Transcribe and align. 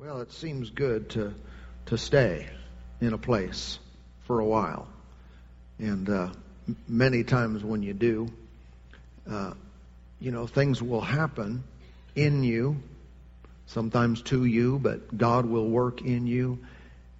Well, 0.00 0.22
it 0.22 0.32
seems 0.32 0.70
good 0.70 1.10
to 1.10 1.34
to 1.86 1.98
stay 1.98 2.46
in 3.02 3.12
a 3.12 3.18
place 3.18 3.78
for 4.22 4.40
a 4.40 4.44
while, 4.46 4.88
and 5.78 6.08
uh, 6.08 6.30
many 6.88 7.22
times 7.22 7.62
when 7.62 7.82
you 7.82 7.92
do, 7.92 8.32
uh, 9.30 9.52
you 10.18 10.30
know 10.30 10.46
things 10.46 10.82
will 10.82 11.02
happen 11.02 11.64
in 12.14 12.42
you, 12.42 12.82
sometimes 13.66 14.22
to 14.22 14.46
you, 14.46 14.78
but 14.78 15.18
God 15.18 15.44
will 15.44 15.68
work 15.68 16.00
in 16.00 16.26
you 16.26 16.60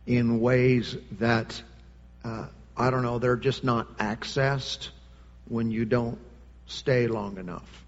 in 0.06 0.40
ways 0.40 0.96
that 1.18 1.62
uh, 2.24 2.46
I 2.78 2.88
don't 2.88 3.02
know 3.02 3.18
they're 3.18 3.36
just 3.36 3.62
not 3.62 3.98
accessed 3.98 4.88
when 5.48 5.70
you 5.70 5.84
don't 5.84 6.18
stay 6.64 7.08
long 7.08 7.36
enough, 7.36 7.84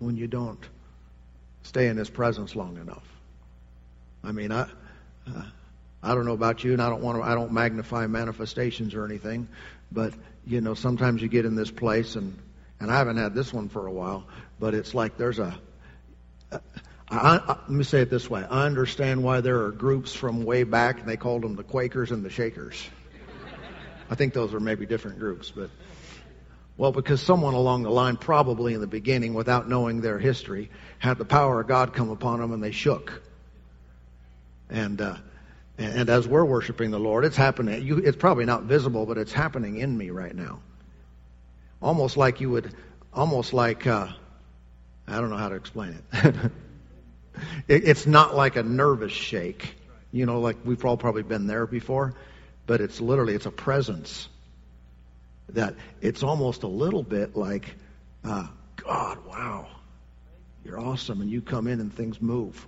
when 0.00 0.18
you 0.18 0.26
don't 0.26 0.60
stay 1.62 1.88
in 1.88 1.96
His 1.96 2.10
presence 2.10 2.54
long 2.54 2.76
enough. 2.76 3.11
I 4.24 4.32
mean, 4.32 4.52
I, 4.52 4.62
uh, 5.26 5.42
I 6.02 6.14
don't 6.14 6.24
know 6.24 6.32
about 6.32 6.64
you, 6.64 6.72
and 6.72 6.82
I 6.82 6.88
don't 6.88 7.02
want 7.02 7.18
to. 7.18 7.22
I 7.22 7.34
don't 7.34 7.52
magnify 7.52 8.06
manifestations 8.06 8.94
or 8.94 9.04
anything, 9.04 9.48
but 9.90 10.14
you 10.46 10.60
know, 10.60 10.74
sometimes 10.74 11.22
you 11.22 11.28
get 11.28 11.44
in 11.44 11.54
this 11.54 11.70
place, 11.70 12.16
and 12.16 12.36
and 12.80 12.90
I 12.90 12.98
haven't 12.98 13.16
had 13.16 13.34
this 13.34 13.52
one 13.52 13.68
for 13.68 13.86
a 13.86 13.92
while, 13.92 14.26
but 14.58 14.74
it's 14.74 14.94
like 14.94 15.16
there's 15.16 15.38
a. 15.38 15.58
I, 16.52 16.58
I, 17.08 17.46
let 17.46 17.70
me 17.70 17.84
say 17.84 18.00
it 18.00 18.10
this 18.10 18.28
way. 18.30 18.44
I 18.48 18.64
understand 18.64 19.22
why 19.22 19.40
there 19.42 19.64
are 19.64 19.70
groups 19.70 20.14
from 20.14 20.44
way 20.44 20.64
back, 20.64 21.00
and 21.00 21.08
they 21.08 21.16
called 21.16 21.42
them 21.42 21.56
the 21.56 21.62
Quakers 21.62 22.10
and 22.10 22.24
the 22.24 22.30
Shakers. 22.30 22.82
I 24.10 24.14
think 24.14 24.34
those 24.34 24.54
are 24.54 24.60
maybe 24.60 24.86
different 24.86 25.18
groups, 25.18 25.50
but 25.50 25.70
well, 26.76 26.90
because 26.90 27.20
someone 27.20 27.54
along 27.54 27.82
the 27.82 27.90
line, 27.90 28.16
probably 28.16 28.74
in 28.74 28.80
the 28.80 28.86
beginning, 28.86 29.34
without 29.34 29.68
knowing 29.68 30.00
their 30.00 30.18
history, 30.18 30.70
had 30.98 31.18
the 31.18 31.24
power 31.24 31.60
of 31.60 31.68
God 31.68 31.92
come 31.92 32.10
upon 32.10 32.40
them, 32.40 32.52
and 32.52 32.62
they 32.62 32.72
shook. 32.72 33.22
And 34.72 35.00
uh, 35.00 35.16
and 35.78 36.08
as 36.08 36.26
we're 36.26 36.44
worshiping 36.44 36.90
the 36.90 36.98
Lord, 36.98 37.24
it's 37.24 37.36
happening. 37.36 37.84
You, 37.86 37.98
it's 37.98 38.16
probably 38.16 38.46
not 38.46 38.64
visible, 38.64 39.06
but 39.06 39.18
it's 39.18 39.32
happening 39.32 39.76
in 39.76 39.96
me 39.96 40.10
right 40.10 40.34
now. 40.34 40.60
Almost 41.80 42.16
like 42.16 42.40
you 42.40 42.50
would, 42.50 42.74
almost 43.12 43.52
like 43.52 43.86
uh, 43.86 44.08
I 45.06 45.20
don't 45.20 45.30
know 45.30 45.36
how 45.36 45.50
to 45.50 45.56
explain 45.56 45.98
it. 46.12 46.34
it. 47.68 47.88
It's 47.88 48.06
not 48.06 48.34
like 48.34 48.56
a 48.56 48.62
nervous 48.62 49.12
shake, 49.12 49.74
you 50.10 50.24
know, 50.26 50.40
like 50.40 50.56
we've 50.64 50.84
all 50.84 50.96
probably 50.96 51.22
been 51.22 51.46
there 51.46 51.66
before, 51.66 52.14
but 52.66 52.80
it's 52.80 53.00
literally 53.00 53.34
it's 53.34 53.46
a 53.46 53.50
presence 53.50 54.28
that 55.50 55.74
it's 56.00 56.22
almost 56.22 56.62
a 56.62 56.68
little 56.68 57.02
bit 57.02 57.36
like, 57.36 57.74
uh, 58.24 58.46
God, 58.76 59.18
wow, 59.26 59.66
you're 60.64 60.80
awesome, 60.80 61.20
and 61.20 61.30
you 61.30 61.42
come 61.42 61.66
in 61.66 61.80
and 61.80 61.92
things 61.92 62.22
move. 62.22 62.66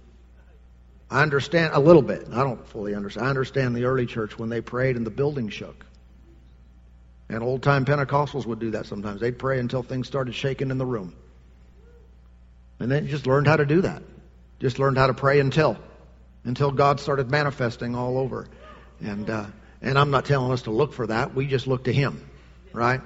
I 1.15 1.23
understand 1.23 1.75
a 1.75 1.79
little 1.79 2.03
bit. 2.03 2.27
I 2.33 2.43
don't 2.43 2.67
fully 2.67 2.93
understand. 2.93 3.29
I 3.29 3.31
understand 3.31 3.77
the 3.77 3.85
early 3.85 4.05
church 4.05 4.37
when 4.37 4.49
they 4.49 4.61
prayed 4.61 4.97
and 4.97 5.07
the 5.07 5.13
building 5.13 5.49
shook. 5.49 5.87
And 7.29 7.41
old 7.41 7.63
time 7.63 7.85
Pentecostals 7.85 8.47
would 8.47 8.59
do 8.59 8.73
that 8.73 8.87
sometimes. 8.87 9.21
They'd 9.21 9.39
pray 9.39 9.61
until 9.61 9.85
things 9.85 10.09
started 10.09 10.35
shaking 10.35 10.73
in 10.73 10.79
the 10.79 10.85
room. 10.85 11.15
And 12.81 12.91
then 12.91 13.07
just 13.07 13.29
learned 13.29 13.47
how 13.47 13.55
to 13.55 13.65
do 13.65 13.83
that. 13.83 14.03
Just 14.59 14.81
learned 14.81 14.99
how 14.99 15.07
to 15.07 15.15
pray 15.15 15.39
until 15.39 15.79
until 16.43 16.73
God 16.73 16.99
started 16.99 17.31
manifesting 17.31 17.95
all 17.95 18.19
over. 18.19 18.49
And 19.01 19.31
uh, 19.31 19.47
and 19.81 19.97
I'm 19.97 20.11
not 20.11 20.25
telling 20.25 20.51
us 20.51 20.63
to 20.63 20.73
look 20.73 20.93
for 20.93 21.07
that. 21.07 21.33
We 21.33 21.47
just 21.47 21.69
look 21.69 21.85
to 21.85 21.93
Him, 21.93 22.29
right? 22.73 23.01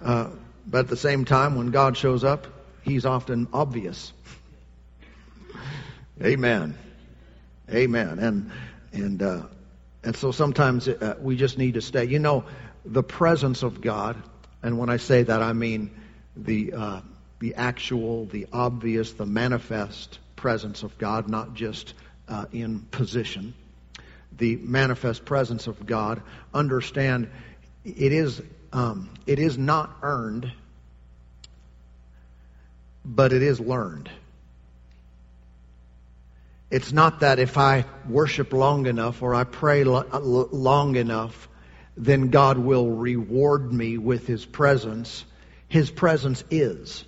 Uh, 0.00 0.30
but 0.66 0.78
at 0.78 0.88
the 0.88 0.96
same 0.96 1.26
time, 1.26 1.56
when 1.56 1.72
God 1.72 1.94
shows 1.94 2.24
up, 2.24 2.46
He's 2.80 3.04
often 3.04 3.48
obvious. 3.52 4.14
Amen. 6.22 6.78
Amen. 7.72 8.18
And 8.18 8.50
and 8.92 9.22
uh, 9.22 9.42
and 10.02 10.16
so 10.16 10.32
sometimes 10.32 10.88
uh, 10.88 11.16
we 11.20 11.36
just 11.36 11.58
need 11.58 11.74
to 11.74 11.80
stay. 11.80 12.04
You 12.04 12.18
know, 12.18 12.44
the 12.84 13.02
presence 13.02 13.62
of 13.62 13.80
God, 13.80 14.16
and 14.62 14.78
when 14.78 14.88
I 14.88 14.96
say 14.96 15.22
that, 15.22 15.42
I 15.42 15.52
mean 15.52 15.90
the 16.36 16.72
uh, 16.72 17.00
the 17.40 17.54
actual, 17.54 18.26
the 18.26 18.46
obvious, 18.52 19.12
the 19.12 19.26
manifest 19.26 20.18
presence 20.36 20.82
of 20.82 20.96
God, 20.98 21.28
not 21.28 21.54
just 21.54 21.94
uh, 22.28 22.46
in 22.52 22.80
position. 22.80 23.54
The 24.36 24.56
manifest 24.56 25.24
presence 25.24 25.66
of 25.66 25.84
God. 25.86 26.22
Understand, 26.54 27.28
it 27.84 28.12
is 28.12 28.40
um, 28.72 29.10
it 29.26 29.38
is 29.38 29.58
not 29.58 29.96
earned, 30.02 30.52
but 33.04 33.32
it 33.32 33.42
is 33.42 33.58
learned. 33.58 34.10
It's 36.70 36.92
not 36.92 37.20
that 37.20 37.38
if 37.38 37.56
I 37.56 37.86
worship 38.08 38.52
long 38.52 38.86
enough 38.86 39.22
or 39.22 39.34
I 39.34 39.44
pray 39.44 39.82
uh, 39.82 40.18
long 40.20 40.96
enough, 40.96 41.48
then 41.96 42.28
God 42.28 42.58
will 42.58 42.90
reward 42.90 43.72
me 43.72 43.96
with 43.96 44.26
His 44.26 44.44
presence. 44.44 45.24
His 45.68 45.90
presence 45.90 46.44
is. 46.50 47.04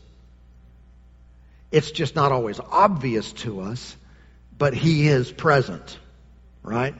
It's 1.71 1.91
just 1.91 2.17
not 2.17 2.33
always 2.33 2.59
obvious 2.59 3.33
to 3.35 3.61
us, 3.61 3.97
but 4.57 4.73
He 4.75 5.09
is 5.09 5.31
present, 5.31 5.99
right? 6.63 6.95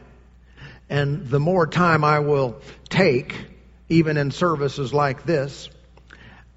And 0.91 1.29
the 1.29 1.41
more 1.41 1.67
time 1.67 2.05
I 2.05 2.19
will 2.19 2.61
take, 2.89 3.35
even 3.89 4.19
in 4.19 4.31
services 4.33 4.93
like 4.93 5.25
this, 5.25 5.71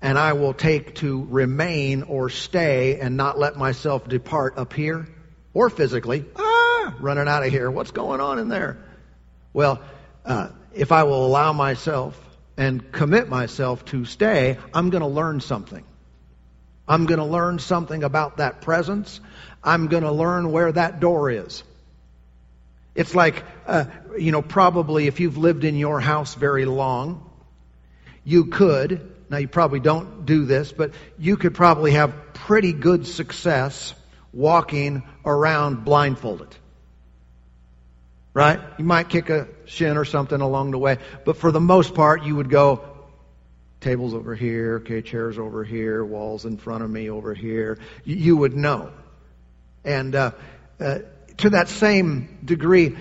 and 0.02 0.20
I 0.20 0.34
will 0.34 0.54
take 0.54 0.96
to 0.96 1.26
remain 1.30 2.04
or 2.04 2.30
stay 2.30 3.00
and 3.00 3.16
not 3.16 3.40
let 3.40 3.56
myself 3.56 4.08
depart 4.08 4.58
up 4.58 4.74
here, 4.74 5.08
or 5.54 5.70
physically, 5.70 6.26
ah, 6.36 6.96
running 7.00 7.28
out 7.28 7.46
of 7.46 7.52
here. 7.52 7.70
What's 7.70 7.92
going 7.92 8.22
on 8.22 8.40
in 8.40 8.50
there? 8.50 8.78
Well, 9.54 9.82
uh, 10.26 10.50
if 10.74 10.92
I 10.92 11.04
will 11.04 11.26
allow 11.26 11.54
myself 11.54 12.20
and 12.58 12.92
commit 12.92 13.30
myself 13.30 13.86
to 13.86 14.06
stay, 14.06 14.58
I'm 14.74 14.90
going 14.90 15.02
to 15.02 15.08
learn 15.08 15.42
something. 15.42 15.84
I'm 16.88 17.06
going 17.06 17.20
to 17.20 17.26
learn 17.26 17.60
something 17.60 18.04
about 18.04 18.38
that 18.38 18.62
presence. 18.62 19.22
I'm 19.64 19.88
going 19.88 20.04
to 20.04 20.12
learn 20.12 20.52
where 20.52 20.72
that 20.72 21.00
door 21.00 21.30
is. 21.30 21.64
It's 22.96 23.16
like, 23.16 23.44
uh, 23.66 23.86
you 24.18 24.32
know, 24.32 24.42
probably 24.42 25.08
if 25.08 25.20
you've 25.20 25.38
lived 25.38 25.64
in 25.64 25.76
your 25.76 26.00
house 26.00 26.36
very 26.36 26.66
long, 26.66 27.30
you 28.24 28.46
could, 28.46 29.12
now 29.30 29.38
you 29.38 29.48
probably 29.48 29.80
don't 29.80 30.26
do 30.26 30.46
this, 30.46 30.72
but 30.72 30.92
you 31.18 31.38
could 31.38 31.56
probably 31.56 31.92
have 31.92 32.34
pretty 32.34 32.74
good 32.74 33.08
success 33.08 33.96
walking 34.34 35.04
around 35.26 35.86
blindfolded. 35.86 36.56
Right? 38.34 38.60
You 38.80 38.86
might 38.86 39.10
kick 39.10 39.30
a 39.30 39.48
shin 39.66 39.96
or 39.96 40.06
something 40.06 40.42
along 40.42 40.72
the 40.72 40.80
way, 40.80 40.98
but 41.24 41.38
for 41.38 41.52
the 41.52 41.62
most 41.62 41.94
part, 41.94 42.24
you 42.24 42.36
would 42.36 42.50
go, 42.50 42.82
tables 43.80 44.14
over 44.16 44.34
here, 44.34 44.78
okay, 44.78 45.02
chairs 45.02 45.38
over 45.38 45.64
here, 45.64 46.04
walls 46.04 46.46
in 46.46 46.58
front 46.58 46.84
of 46.84 46.90
me 46.90 47.10
over 47.10 47.34
here. 47.34 47.78
You, 48.06 48.36
would 48.38 48.56
know. 48.56 48.92
And 49.84 50.16
uh, 50.16 50.32
uh, 50.80 51.00
to 51.38 51.50
that 51.52 51.68
same 51.68 52.40
degree, 52.44 52.96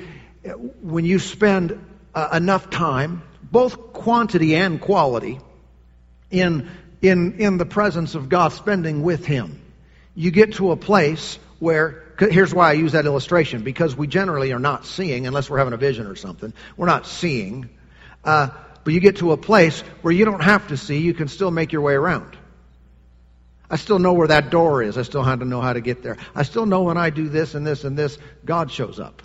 when 0.82 1.04
you 1.04 1.18
spend 1.18 1.82
uh, 2.14 2.28
enough 2.32 2.68
time, 2.68 3.22
both 3.42 3.92
quantity 3.92 4.54
and 4.56 4.80
quality, 4.80 5.38
in 6.30 6.70
in 7.00 7.40
in 7.40 7.58
the 7.58 7.66
presence 7.66 8.14
of 8.14 8.28
God, 8.28 8.52
spending 8.52 9.02
with 9.02 9.24
Him, 9.24 9.61
you 10.14 10.30
get 10.30 10.54
to 10.54 10.72
a 10.72 10.76
place 10.76 11.38
where, 11.58 12.02
here's 12.18 12.52
why 12.52 12.70
I 12.70 12.72
use 12.74 12.92
that 12.92 13.06
illustration, 13.06 13.62
because 13.62 13.96
we 13.96 14.06
generally 14.06 14.52
are 14.52 14.58
not 14.58 14.84
seeing, 14.84 15.26
unless 15.26 15.48
we're 15.48 15.58
having 15.58 15.72
a 15.72 15.78
vision 15.78 16.06
or 16.06 16.16
something, 16.16 16.52
we're 16.76 16.86
not 16.86 17.06
seeing. 17.06 17.70
Uh, 18.24 18.48
but 18.84 18.92
you 18.92 19.00
get 19.00 19.16
to 19.18 19.32
a 19.32 19.36
place 19.36 19.80
where 20.02 20.12
you 20.12 20.24
don't 20.24 20.42
have 20.42 20.68
to 20.68 20.76
see, 20.76 20.98
you 20.98 21.14
can 21.14 21.28
still 21.28 21.50
make 21.50 21.72
your 21.72 21.82
way 21.82 21.94
around. 21.94 22.36
I 23.70 23.76
still 23.76 23.98
know 23.98 24.12
where 24.12 24.28
that 24.28 24.50
door 24.50 24.82
is. 24.82 24.98
I 24.98 25.02
still 25.02 25.22
have 25.22 25.38
to 25.38 25.46
know 25.46 25.62
how 25.62 25.72
to 25.72 25.80
get 25.80 26.02
there. 26.02 26.18
I 26.34 26.42
still 26.42 26.66
know 26.66 26.82
when 26.82 26.98
I 26.98 27.08
do 27.08 27.28
this 27.28 27.54
and 27.54 27.66
this 27.66 27.84
and 27.84 27.96
this, 27.96 28.18
God 28.44 28.70
shows 28.70 29.00
up. 29.00 29.22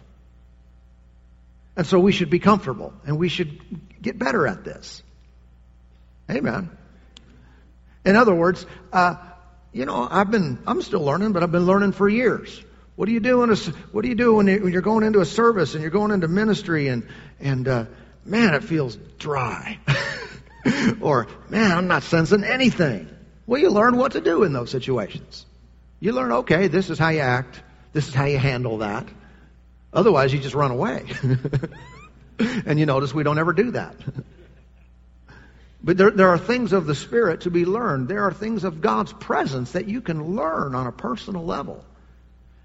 And 1.75 1.85
so 1.85 1.99
we 1.99 2.11
should 2.11 2.29
be 2.29 2.39
comfortable 2.39 2.93
and 3.05 3.19
we 3.19 3.29
should 3.29 3.59
get 4.01 4.17
better 4.17 4.47
at 4.47 4.63
this. 4.63 5.03
Amen. 6.29 6.69
In 8.05 8.15
other 8.15 8.33
words, 8.33 8.65
uh, 8.93 9.15
you 9.73 9.85
know, 9.85 10.07
I've 10.09 10.31
been, 10.31 10.59
I'm 10.65 10.81
still 10.81 11.01
learning, 11.01 11.33
but 11.33 11.43
I've 11.43 11.51
been 11.51 11.65
learning 11.65 11.91
for 11.91 12.07
years. 12.09 12.63
What 12.95 13.05
do 13.05 13.11
you 13.11 13.19
do 13.19 13.43
in 13.43 13.51
a, 13.51 13.55
what 13.91 14.01
do 14.01 14.09
you 14.09 14.15
do 14.15 14.35
when 14.35 14.47
you're 14.47 14.81
going 14.81 15.03
into 15.03 15.19
a 15.19 15.25
service 15.25 15.73
and 15.73 15.81
you're 15.81 15.91
going 15.91 16.11
into 16.11 16.27
ministry 16.27 16.87
and, 16.87 17.07
and, 17.39 17.67
uh, 17.67 17.85
man, 18.25 18.55
it 18.55 18.63
feels 18.63 18.97
dry. 19.19 19.79
or, 21.01 21.27
man, 21.49 21.71
I'm 21.71 21.87
not 21.87 22.03
sensing 22.03 22.43
anything. 22.43 23.07
Well, 23.45 23.61
you 23.61 23.69
learn 23.69 23.97
what 23.97 24.13
to 24.13 24.21
do 24.21 24.43
in 24.43 24.53
those 24.53 24.71
situations. 24.71 25.45
You 25.99 26.11
learn, 26.11 26.31
okay, 26.31 26.67
this 26.67 26.89
is 26.89 26.99
how 26.99 27.09
you 27.09 27.19
act. 27.19 27.61
This 27.93 28.07
is 28.07 28.13
how 28.13 28.25
you 28.25 28.37
handle 28.37 28.79
that. 28.79 29.07
Otherwise, 29.93 30.33
you 30.33 30.39
just 30.39 30.55
run 30.55 30.71
away. 30.71 31.05
and 32.39 32.79
you 32.79 32.85
notice 32.85 33.13
we 33.13 33.23
don't 33.23 33.39
ever 33.39 33.53
do 33.53 33.71
that. 33.71 33.95
But 35.83 35.97
there, 35.97 36.11
there 36.11 36.29
are 36.29 36.37
things 36.37 36.73
of 36.73 36.85
the 36.85 36.95
Spirit 36.95 37.41
to 37.41 37.51
be 37.51 37.65
learned. 37.65 38.07
There 38.07 38.23
are 38.23 38.33
things 38.33 38.63
of 38.63 38.81
God's 38.81 39.13
presence 39.13 39.73
that 39.73 39.87
you 39.87 40.01
can 40.01 40.35
learn 40.35 40.75
on 40.75 40.87
a 40.87 40.91
personal 40.91 41.45
level. 41.45 41.83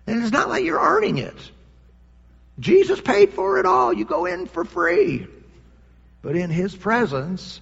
And 0.06 0.22
it's 0.22 0.32
not 0.32 0.48
like 0.48 0.64
you're 0.64 0.80
earning 0.80 1.18
it. 1.18 1.36
Jesus 2.58 3.00
paid 3.00 3.32
for 3.32 3.58
it 3.58 3.66
all. 3.66 3.92
You 3.92 4.04
go 4.04 4.26
in 4.26 4.46
for 4.46 4.64
free. 4.64 5.26
But 6.22 6.36
in 6.36 6.50
His 6.50 6.74
presence, 6.74 7.60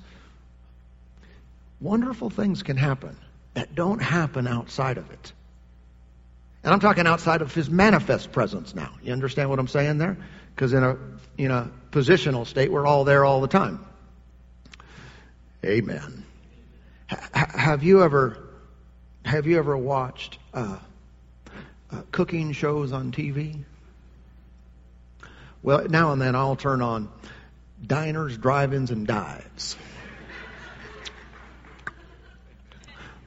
wonderful 1.81 2.31
things 2.31 2.63
can 2.63 2.77
happen 2.77 3.17
that 3.55 3.75
don't 3.75 4.01
happen 4.01 4.47
outside 4.47 4.99
of 4.99 5.11
it. 5.11 5.33
And 6.63 6.73
I'm 6.73 6.81
talking 6.81 7.07
outside 7.07 7.43
of 7.43 7.55
His 7.55 7.71
manifest 7.71 8.33
presence 8.33 8.75
now. 8.75 8.93
You 9.03 9.13
understand 9.13 9.51
what 9.51 9.59
I'm 9.59 9.69
saying 9.69 9.99
there? 9.99 10.17
Because 10.55 10.73
in 10.73 10.85
a, 10.85 10.97
in 11.39 11.51
a 11.51 11.71
positional 11.91 12.47
state, 12.47 12.71
we're 12.71 12.87
all 12.87 13.05
there 13.05 13.25
all 13.25 13.41
the 13.41 13.49
time. 13.49 13.85
Amen. 15.65 16.25
H- 17.11 17.19
have 17.35 17.83
you 17.83 18.03
ever 18.03 18.39
have 19.25 19.47
you 19.47 19.59
ever 19.59 19.77
watched 19.77 20.39
uh, 20.55 20.79
uh, 21.91 22.03
cooking 22.11 22.53
shows 22.53 22.93
on 22.93 23.13
TV? 23.13 23.63
Well, 25.63 25.87
now 25.89 26.13
and 26.13 26.23
then 26.23 26.35
I'll 26.35 26.57
turn 26.57 26.81
on 26.81 27.11
diners, 27.87 28.39
drive-ins, 28.39 28.91
and 28.91 29.07
dives. 29.07 29.77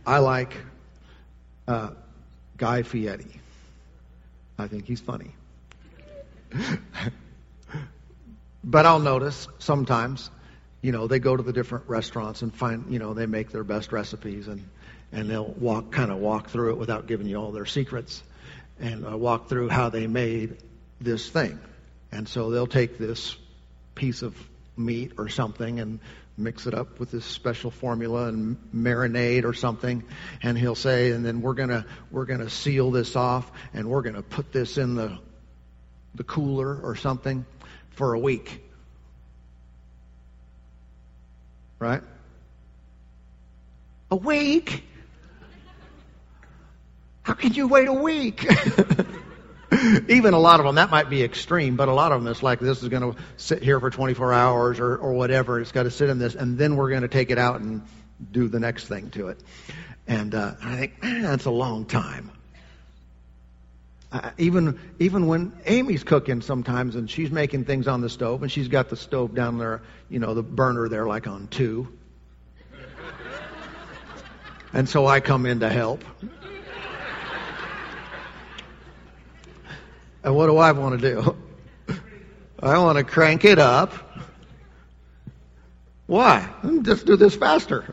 I 0.06 0.18
like 0.18 0.58
uh, 1.68 1.92
Guy 2.58 2.82
Fieri. 2.82 3.40
I 4.58 4.68
think 4.68 4.86
he's 4.86 5.00
funny. 5.00 5.32
but 8.64 8.86
I'll 8.86 9.00
notice 9.00 9.48
sometimes, 9.60 10.30
you 10.84 10.92
know, 10.92 11.08
they 11.08 11.18
go 11.18 11.36
to 11.36 11.42
the 11.42 11.54
different 11.54 11.88
restaurants 11.88 12.42
and 12.42 12.54
find, 12.54 12.92
you 12.94 13.00
know, 13.00 13.14
they 13.14 13.26
make 13.26 13.52
their 13.52 13.64
best 13.64 13.92
recipes 13.92 14.48
and 14.48 14.68
and 15.14 15.30
they'll 15.30 15.46
walk 15.46 15.92
kind 15.92 16.12
of 16.12 16.18
walk 16.18 16.50
through 16.50 16.72
it 16.72 16.78
without 16.78 17.08
giving 17.08 17.26
you 17.26 17.38
all 17.38 17.52
their 17.52 17.66
secrets 17.66 18.22
and 18.80 19.08
uh, 19.08 19.18
walk 19.18 19.48
through 19.48 19.70
how 19.70 19.90
they 19.90 20.08
made 20.08 20.58
this 21.00 21.30
thing. 21.30 21.58
And 22.12 22.28
so 22.28 22.52
they'll 22.52 22.68
take 22.68 22.98
this 22.98 23.36
piece 23.96 24.24
of 24.24 24.36
meat 24.76 25.14
or 25.18 25.30
something 25.30 25.80
and 25.80 26.00
mix 26.36 26.68
it 26.68 26.74
up 26.74 27.00
with 27.00 27.12
this 27.12 27.26
special 27.26 27.72
formula 27.72 28.26
and 28.26 28.58
marinade 28.76 29.46
or 29.46 29.54
something 29.54 30.04
and 30.42 30.58
he'll 30.58 30.74
say 30.74 31.12
and 31.12 31.24
then 31.24 31.44
we're 31.44 31.54
going 31.54 31.70
to 31.70 31.86
we're 32.10 32.26
going 32.26 32.40
to 32.40 32.50
seal 32.50 32.90
this 32.90 33.16
off 33.16 33.52
and 33.72 33.88
we're 33.88 34.02
going 34.02 34.16
to 34.16 34.24
put 34.24 34.52
this 34.52 34.80
in 34.80 34.96
the 34.96 35.16
the 36.16 36.24
cooler 36.24 36.76
or 36.82 36.96
something 36.96 37.46
for 37.92 38.16
a 38.16 38.20
week 38.20 38.64
right 41.84 42.02
a 44.10 44.16
week 44.16 44.84
how 47.24 47.34
can 47.34 47.54
you 47.54 47.68
wait 47.68 47.88
a 47.88 47.94
week 47.94 48.48
even 50.08 50.34
a 50.34 50.40
lot 50.40 50.60
of 50.60 50.66
them, 50.66 50.76
that 50.76 50.92
might 50.92 51.10
be 51.10 51.24
extreme, 51.24 51.76
but 51.76 51.88
a 51.88 51.94
lot 51.94 52.12
of 52.12 52.22
them, 52.22 52.32
it's 52.32 52.44
like 52.44 52.60
this 52.60 52.84
is 52.84 52.90
going 52.90 53.14
to 53.14 53.20
sit 53.38 53.64
here 53.64 53.80
for 53.80 53.90
24 53.90 54.34
hours 54.34 54.80
or, 54.80 54.96
or 54.98 55.14
whatever. 55.14 55.60
It's 55.60 55.72
got 55.72 55.84
to 55.84 55.92
sit 55.92 56.10
in 56.10 56.20
this, 56.20 56.36
and 56.36 56.58
then 56.58 56.76
we're 56.76 56.90
going 56.90 57.02
to 57.02 57.08
take 57.08 57.32
it 57.32 57.38
out 57.38 57.62
and 57.62 57.82
do 58.32 58.48
the 58.48 58.60
next 58.60 58.88
thing 58.88 59.10
to 59.12 59.30
it. 59.30 59.40
And 60.08 60.36
uh, 60.36 60.56
I 60.62 60.76
think, 60.76 61.04
man, 61.04 61.24
that's 61.24 61.46
a 61.46 61.52
long 61.52 61.86
time. 61.86 62.32
Uh, 64.14 64.30
even 64.38 64.80
even 65.00 65.26
when 65.26 65.52
Amy's 65.66 66.04
cooking 66.04 66.42
sometimes 66.42 66.96
and 66.96 67.10
she's 67.10 67.32
making 67.32 67.66
things 67.66 67.88
on 67.88 68.02
the 68.02 68.10
stove 68.10 68.44
and 68.44 68.52
she's 68.52 68.68
got 68.68 68.90
the 68.90 68.96
stove 68.96 69.34
down 69.34 69.58
there, 69.58 69.82
you 70.08 70.20
know, 70.20 70.36
the 70.36 70.44
burner 70.44 70.88
there 70.88 71.08
like 71.08 71.26
on 71.26 71.48
two. 71.48 71.88
and 74.72 74.88
so 74.88 75.08
I 75.08 75.20
come 75.20 75.48
in 75.48 75.62
to 75.62 75.70
help. 75.70 76.04
And 80.24 80.36
what 80.36 80.46
do 80.46 80.58
I 80.58 80.72
want 80.74 81.02
to 81.02 81.16
do? 81.16 81.36
I 82.60 82.78
want 82.78 83.00
to 83.00 83.04
crank 83.04 83.44
it 83.46 83.58
up. 83.58 83.94
Why? 86.06 86.48
Just 86.84 87.08
do 87.08 87.18
this 87.18 87.36
faster. 87.36 87.92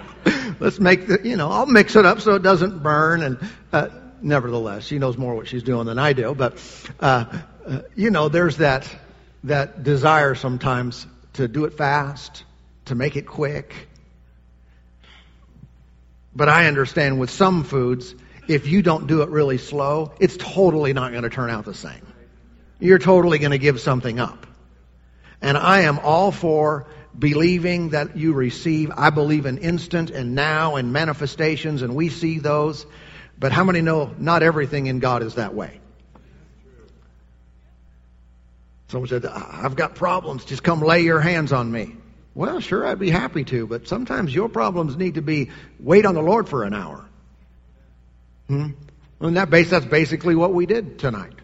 Let's 0.60 0.78
make 0.78 1.08
the, 1.08 1.20
you 1.24 1.36
know, 1.36 1.50
I'll 1.50 1.66
mix 1.66 1.96
it 1.96 2.06
up 2.06 2.20
so 2.20 2.36
it 2.36 2.42
doesn't 2.42 2.82
burn. 2.82 3.22
And 3.22 3.38
uh, 3.72 3.88
nevertheless, 4.22 4.84
she 4.84 4.98
knows 4.98 5.16
more 5.16 5.34
what 5.34 5.48
she's 5.48 5.62
doing 5.62 5.86
than 5.86 5.98
I 5.98 6.12
do. 6.12 6.34
But 6.34 6.58
uh, 7.00 7.24
uh, 7.66 7.80
you 7.94 8.10
know, 8.10 8.28
there's 8.28 8.58
that 8.58 8.88
that 9.44 9.82
desire 9.82 10.34
sometimes 10.34 11.06
to 11.34 11.48
do 11.48 11.64
it 11.64 11.74
fast, 11.74 12.44
to 12.86 12.94
make 12.94 13.16
it 13.16 13.26
quick. 13.26 13.74
But 16.34 16.48
I 16.48 16.66
understand 16.66 17.18
with 17.18 17.30
some 17.30 17.64
foods, 17.64 18.14
if 18.48 18.66
you 18.66 18.82
don't 18.82 19.06
do 19.06 19.22
it 19.22 19.28
really 19.28 19.58
slow, 19.58 20.12
it's 20.20 20.36
totally 20.36 20.92
not 20.92 21.10
going 21.10 21.24
to 21.24 21.30
turn 21.30 21.50
out 21.50 21.64
the 21.64 21.74
same. 21.74 22.06
You're 22.80 22.98
totally 22.98 23.38
going 23.38 23.50
to 23.50 23.58
give 23.58 23.80
something 23.80 24.18
up. 24.18 24.46
And 25.40 25.56
I 25.56 25.80
am 25.82 25.98
all 25.98 26.32
for 26.32 26.86
believing 27.16 27.90
that 27.90 28.16
you 28.16 28.32
receive. 28.32 28.90
I 28.96 29.10
believe 29.10 29.46
in 29.46 29.58
instant 29.58 30.10
and 30.10 30.34
now 30.34 30.76
and 30.76 30.92
manifestations, 30.92 31.82
and 31.82 31.94
we 31.94 32.08
see 32.08 32.38
those. 32.38 32.86
But 33.38 33.52
how 33.52 33.64
many 33.64 33.80
know 33.80 34.14
not 34.18 34.42
everything 34.42 34.86
in 34.86 34.98
God 34.98 35.22
is 35.22 35.34
that 35.34 35.54
way? 35.54 35.80
Someone 38.88 39.08
said, 39.08 39.26
I've 39.26 39.76
got 39.76 39.94
problems. 39.94 40.44
Just 40.44 40.62
come 40.62 40.80
lay 40.80 41.02
your 41.02 41.20
hands 41.20 41.52
on 41.52 41.70
me. 41.70 41.96
Well, 42.34 42.60
sure, 42.60 42.86
I'd 42.86 42.98
be 42.98 43.10
happy 43.10 43.44
to, 43.44 43.66
but 43.66 43.86
sometimes 43.86 44.34
your 44.34 44.48
problems 44.48 44.96
need 44.96 45.14
to 45.14 45.22
be 45.22 45.50
wait 45.78 46.06
on 46.06 46.14
the 46.14 46.22
Lord 46.22 46.48
for 46.48 46.64
an 46.64 46.72
hour. 46.72 47.04
Hmm? 48.46 48.70
And 49.20 49.36
that 49.36 49.50
base, 49.50 49.70
that's 49.70 49.84
basically 49.84 50.34
what 50.34 50.54
we 50.54 50.64
did 50.64 50.98
tonight. 50.98 51.34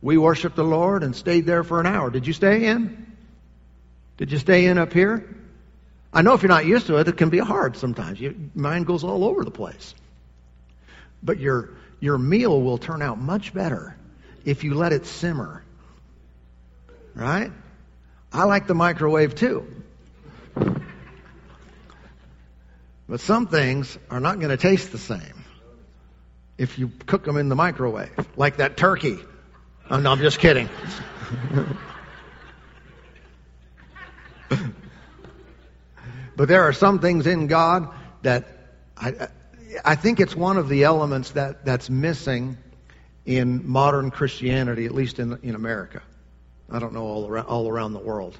We 0.00 0.16
worshiped 0.16 0.56
the 0.56 0.64
Lord 0.64 1.02
and 1.02 1.14
stayed 1.14 1.46
there 1.46 1.64
for 1.64 1.80
an 1.80 1.86
hour. 1.86 2.10
Did 2.10 2.26
you 2.26 2.32
stay 2.32 2.66
in? 2.66 3.06
Did 4.16 4.32
you 4.32 4.38
stay 4.38 4.66
in 4.66 4.78
up 4.78 4.92
here? 4.92 5.36
I 6.12 6.22
know 6.22 6.34
if 6.34 6.42
you're 6.42 6.48
not 6.48 6.66
used 6.66 6.86
to 6.86 6.96
it, 6.96 7.08
it 7.08 7.16
can 7.16 7.30
be 7.30 7.38
hard 7.38 7.76
sometimes. 7.76 8.20
Your 8.20 8.34
mind 8.54 8.86
goes 8.86 9.04
all 9.04 9.24
over 9.24 9.44
the 9.44 9.50
place. 9.50 9.94
But 11.22 11.38
your, 11.38 11.70
your 12.00 12.18
meal 12.18 12.60
will 12.60 12.78
turn 12.78 13.02
out 13.02 13.18
much 13.18 13.54
better 13.54 13.96
if 14.44 14.64
you 14.64 14.74
let 14.74 14.92
it 14.92 15.06
simmer. 15.06 15.62
Right? 17.14 17.52
I 18.32 18.44
like 18.44 18.66
the 18.66 18.74
microwave 18.74 19.34
too. 19.34 19.66
But 23.08 23.20
some 23.20 23.46
things 23.46 23.98
are 24.10 24.20
not 24.20 24.38
going 24.38 24.50
to 24.50 24.56
taste 24.56 24.90
the 24.90 24.98
same 24.98 25.44
if 26.56 26.78
you 26.78 26.90
cook 27.06 27.24
them 27.24 27.36
in 27.36 27.48
the 27.48 27.54
microwave, 27.54 28.28
like 28.36 28.56
that 28.58 28.76
turkey. 28.76 29.18
Oh, 29.90 29.98
no, 29.98 30.12
I'm 30.12 30.20
just 30.20 30.38
kidding. 30.38 30.68
but 36.36 36.48
there 36.48 36.62
are 36.62 36.72
some 36.72 37.00
things 37.00 37.26
in 37.26 37.48
God 37.48 37.92
that 38.22 38.46
I, 38.96 39.28
I 39.84 39.94
think 39.94 40.20
it's 40.20 40.36
one 40.36 40.56
of 40.56 40.68
the 40.68 40.84
elements 40.84 41.32
that, 41.32 41.64
that's 41.64 41.88
missing 41.88 42.56
in 43.24 43.68
modern 43.68 44.10
Christianity, 44.10 44.86
at 44.86 44.92
least 44.92 45.18
in, 45.18 45.38
in 45.42 45.54
America. 45.54 46.02
I 46.70 46.78
don't 46.78 46.92
know 46.92 47.04
all 47.04 47.28
around, 47.28 47.46
all 47.46 47.68
around 47.68 47.92
the 47.92 48.00
world. 48.00 48.36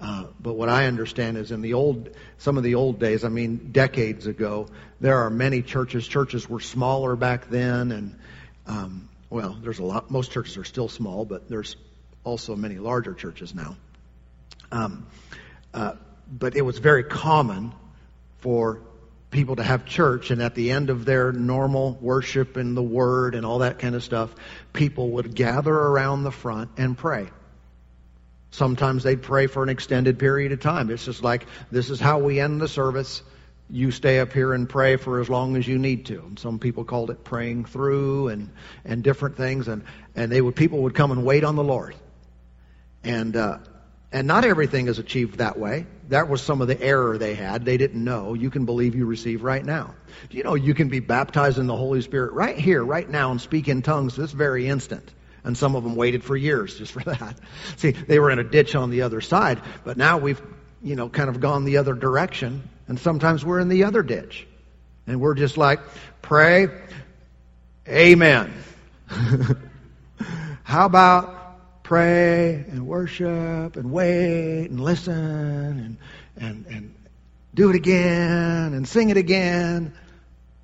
Uh, 0.00 0.26
but 0.40 0.54
what 0.54 0.68
I 0.68 0.86
understand 0.86 1.36
is 1.36 1.50
in 1.50 1.60
the 1.60 1.74
old, 1.74 2.10
some 2.38 2.56
of 2.56 2.62
the 2.62 2.76
old 2.76 3.00
days, 3.00 3.24
I 3.24 3.28
mean 3.28 3.70
decades 3.72 4.26
ago, 4.26 4.68
there 5.00 5.18
are 5.18 5.30
many 5.30 5.62
churches. 5.62 6.06
Churches 6.06 6.48
were 6.48 6.60
smaller 6.60 7.16
back 7.16 7.50
then, 7.50 7.90
and 7.92 8.18
um, 8.66 9.08
well, 9.28 9.56
there's 9.60 9.80
a 9.80 9.84
lot. 9.84 10.10
Most 10.10 10.30
churches 10.30 10.56
are 10.56 10.64
still 10.64 10.88
small, 10.88 11.24
but 11.24 11.48
there's 11.48 11.76
also 12.22 12.54
many 12.54 12.76
larger 12.76 13.12
churches 13.12 13.54
now. 13.54 13.76
Um, 14.70 15.06
uh, 15.74 15.94
but 16.30 16.56
it 16.56 16.62
was 16.62 16.78
very 16.78 17.02
common 17.04 17.72
for 18.38 18.80
people 19.30 19.56
to 19.56 19.62
have 19.62 19.84
church, 19.84 20.30
and 20.30 20.42
at 20.42 20.54
the 20.54 20.70
end 20.70 20.90
of 20.90 21.04
their 21.04 21.32
normal 21.32 21.98
worship 22.00 22.56
and 22.56 22.76
the 22.76 22.82
word 22.82 23.34
and 23.34 23.44
all 23.44 23.58
that 23.58 23.78
kind 23.78 23.94
of 23.94 24.02
stuff, 24.02 24.34
people 24.72 25.10
would 25.10 25.34
gather 25.34 25.74
around 25.74 26.22
the 26.24 26.30
front 26.30 26.70
and 26.78 26.96
pray. 26.96 27.28
Sometimes 28.50 29.02
they'd 29.02 29.22
pray 29.22 29.46
for 29.46 29.62
an 29.62 29.68
extended 29.68 30.18
period 30.18 30.52
of 30.52 30.60
time. 30.60 30.90
It's 30.90 31.04
just 31.04 31.22
like, 31.22 31.46
this 31.70 31.90
is 31.90 32.00
how 32.00 32.18
we 32.18 32.40
end 32.40 32.60
the 32.60 32.68
service. 32.68 33.22
You 33.68 33.90
stay 33.90 34.20
up 34.20 34.32
here 34.32 34.54
and 34.54 34.66
pray 34.66 34.96
for 34.96 35.20
as 35.20 35.28
long 35.28 35.56
as 35.56 35.68
you 35.68 35.78
need 35.78 36.06
to. 36.06 36.20
And 36.20 36.38
some 36.38 36.58
people 36.58 36.84
called 36.84 37.10
it 37.10 37.22
praying 37.22 37.66
through 37.66 38.28
and, 38.28 38.50
and 38.86 39.04
different 39.04 39.36
things. 39.36 39.68
And, 39.68 39.84
and 40.16 40.32
they 40.32 40.40
would, 40.40 40.56
people 40.56 40.84
would 40.84 40.94
come 40.94 41.12
and 41.12 41.22
wait 41.22 41.44
on 41.44 41.56
the 41.56 41.64
Lord. 41.64 41.94
And, 43.04 43.36
uh, 43.36 43.58
and 44.10 44.26
not 44.26 44.44
everything 44.44 44.88
is 44.88 44.98
achieved 44.98 45.38
that 45.38 45.58
way. 45.58 45.86
That 46.08 46.28
was 46.28 46.40
some 46.40 46.62
of 46.62 46.68
the 46.68 46.80
error 46.80 47.18
they 47.18 47.34
had. 47.34 47.64
They 47.64 47.76
didn't 47.76 48.02
know. 48.02 48.32
You 48.34 48.48
can 48.48 48.64
believe 48.64 48.94
you 48.94 49.04
receive 49.04 49.42
right 49.42 49.64
now. 49.64 49.94
You 50.30 50.42
know 50.42 50.54
you 50.54 50.74
can 50.74 50.88
be 50.88 51.00
baptized 51.00 51.58
in 51.58 51.66
the 51.66 51.76
Holy 51.76 52.00
Spirit 52.00 52.32
right 52.32 52.56
here, 52.56 52.82
right 52.82 53.08
now, 53.08 53.30
and 53.30 53.40
speak 53.40 53.68
in 53.68 53.82
tongues 53.82 54.16
this 54.16 54.32
very 54.32 54.66
instant? 54.66 55.12
And 55.44 55.56
some 55.56 55.76
of 55.76 55.84
them 55.84 55.94
waited 55.94 56.24
for 56.24 56.36
years 56.36 56.78
just 56.78 56.92
for 56.92 57.00
that. 57.04 57.38
See, 57.76 57.90
they 57.90 58.18
were 58.18 58.30
in 58.30 58.38
a 58.38 58.44
ditch 58.44 58.74
on 58.74 58.90
the 58.90 59.02
other 59.02 59.20
side, 59.20 59.60
but 59.84 59.96
now 59.96 60.18
we've, 60.18 60.40
you 60.82 60.96
know, 60.96 61.08
kind 61.08 61.28
of 61.28 61.40
gone 61.40 61.64
the 61.64 61.76
other 61.76 61.94
direction. 61.94 62.68
And 62.86 62.98
sometimes 62.98 63.44
we're 63.44 63.60
in 63.60 63.68
the 63.68 63.84
other 63.84 64.02
ditch. 64.02 64.46
And 65.06 65.20
we're 65.20 65.34
just 65.34 65.56
like, 65.56 65.80
pray, 66.22 66.68
amen. 67.86 68.52
How 70.62 70.86
about 70.86 71.37
pray 71.88 72.52
and 72.68 72.86
worship 72.86 73.76
and 73.76 73.90
wait 73.90 74.66
and 74.66 74.78
listen 74.78 75.16
and, 75.16 75.96
and, 76.36 76.66
and 76.66 76.94
do 77.54 77.70
it 77.70 77.76
again 77.76 78.74
and 78.74 78.86
sing 78.86 79.08
it 79.08 79.16
again. 79.16 79.94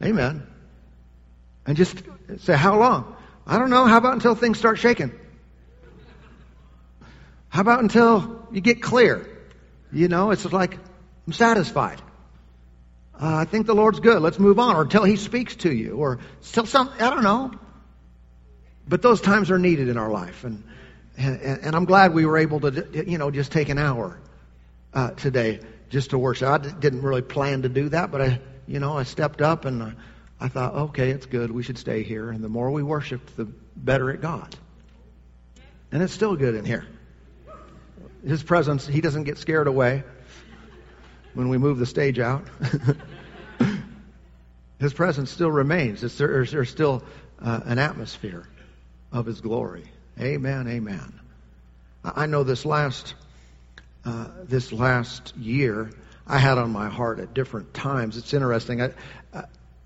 Amen. 0.02 0.46
And 1.66 1.78
just 1.78 2.02
say, 2.40 2.54
how 2.54 2.78
long? 2.78 3.16
I 3.46 3.58
don't 3.58 3.70
know. 3.70 3.86
How 3.86 3.96
about 3.96 4.12
until 4.12 4.34
things 4.34 4.58
start 4.58 4.78
shaking? 4.78 5.18
How 7.48 7.62
about 7.62 7.80
until 7.80 8.46
you 8.52 8.60
get 8.60 8.82
clear? 8.82 9.26
You 9.92 10.08
know, 10.08 10.30
it's 10.30 10.44
like, 10.52 10.78
I'm 11.26 11.32
satisfied. 11.32 12.02
Uh, 13.14 13.34
I 13.36 13.44
think 13.46 13.66
the 13.66 13.74
Lord's 13.74 14.00
good. 14.00 14.20
Let's 14.20 14.38
move 14.38 14.58
on. 14.58 14.76
Or 14.76 14.82
until 14.82 15.04
He 15.04 15.16
speaks 15.16 15.56
to 15.56 15.72
you. 15.72 15.92
Or 15.92 16.18
still 16.42 16.66
some, 16.66 16.90
I 17.00 17.08
don't 17.08 17.22
know. 17.22 17.52
But 18.86 19.00
those 19.00 19.22
times 19.22 19.50
are 19.50 19.58
needed 19.58 19.88
in 19.88 19.96
our 19.96 20.10
life. 20.10 20.44
And, 20.44 20.64
and, 21.16 21.40
and 21.40 21.76
I'm 21.76 21.84
glad 21.84 22.12
we 22.12 22.26
were 22.26 22.38
able 22.38 22.60
to, 22.60 23.04
you 23.06 23.18
know, 23.18 23.30
just 23.30 23.52
take 23.52 23.68
an 23.68 23.78
hour 23.78 24.18
uh, 24.92 25.10
today 25.12 25.60
just 25.90 26.10
to 26.10 26.18
worship. 26.18 26.48
I 26.48 26.58
didn't 26.58 27.02
really 27.02 27.22
plan 27.22 27.62
to 27.62 27.68
do 27.68 27.88
that, 27.90 28.10
but 28.10 28.20
I, 28.20 28.40
you 28.66 28.80
know, 28.80 28.96
I 28.96 29.04
stepped 29.04 29.40
up 29.40 29.64
and 29.64 29.94
I 30.40 30.48
thought, 30.48 30.74
okay, 30.74 31.10
it's 31.10 31.26
good. 31.26 31.50
We 31.50 31.62
should 31.62 31.78
stay 31.78 32.02
here. 32.02 32.30
And 32.30 32.42
the 32.42 32.48
more 32.48 32.70
we 32.70 32.82
worshiped, 32.82 33.36
the 33.36 33.44
better 33.76 34.10
it 34.10 34.20
got. 34.20 34.56
And 35.92 36.02
it's 36.02 36.12
still 36.12 36.34
good 36.36 36.54
in 36.54 36.64
here. 36.64 36.86
His 38.26 38.42
presence, 38.42 38.86
he 38.86 39.00
doesn't 39.00 39.24
get 39.24 39.38
scared 39.38 39.68
away 39.68 40.02
when 41.34 41.48
we 41.48 41.58
move 41.58 41.78
the 41.78 41.86
stage 41.86 42.18
out. 42.18 42.46
His 44.80 44.92
presence 44.92 45.30
still 45.30 45.50
remains. 45.50 46.00
There's, 46.00 46.50
there's 46.50 46.70
still 46.70 47.04
uh, 47.40 47.60
an 47.64 47.78
atmosphere 47.78 48.48
of 49.12 49.26
His 49.26 49.40
glory. 49.40 49.84
Amen. 50.20 50.68
Amen. 50.68 51.20
I 52.04 52.26
know 52.26 52.44
this 52.44 52.64
last 52.64 53.14
uh, 54.04 54.28
this 54.44 54.72
last 54.72 55.36
year 55.36 55.90
I 56.26 56.38
had 56.38 56.58
on 56.58 56.70
my 56.70 56.88
heart 56.88 57.18
at 57.18 57.34
different 57.34 57.74
times. 57.74 58.16
It's 58.16 58.32
interesting. 58.32 58.82
I 58.82 58.90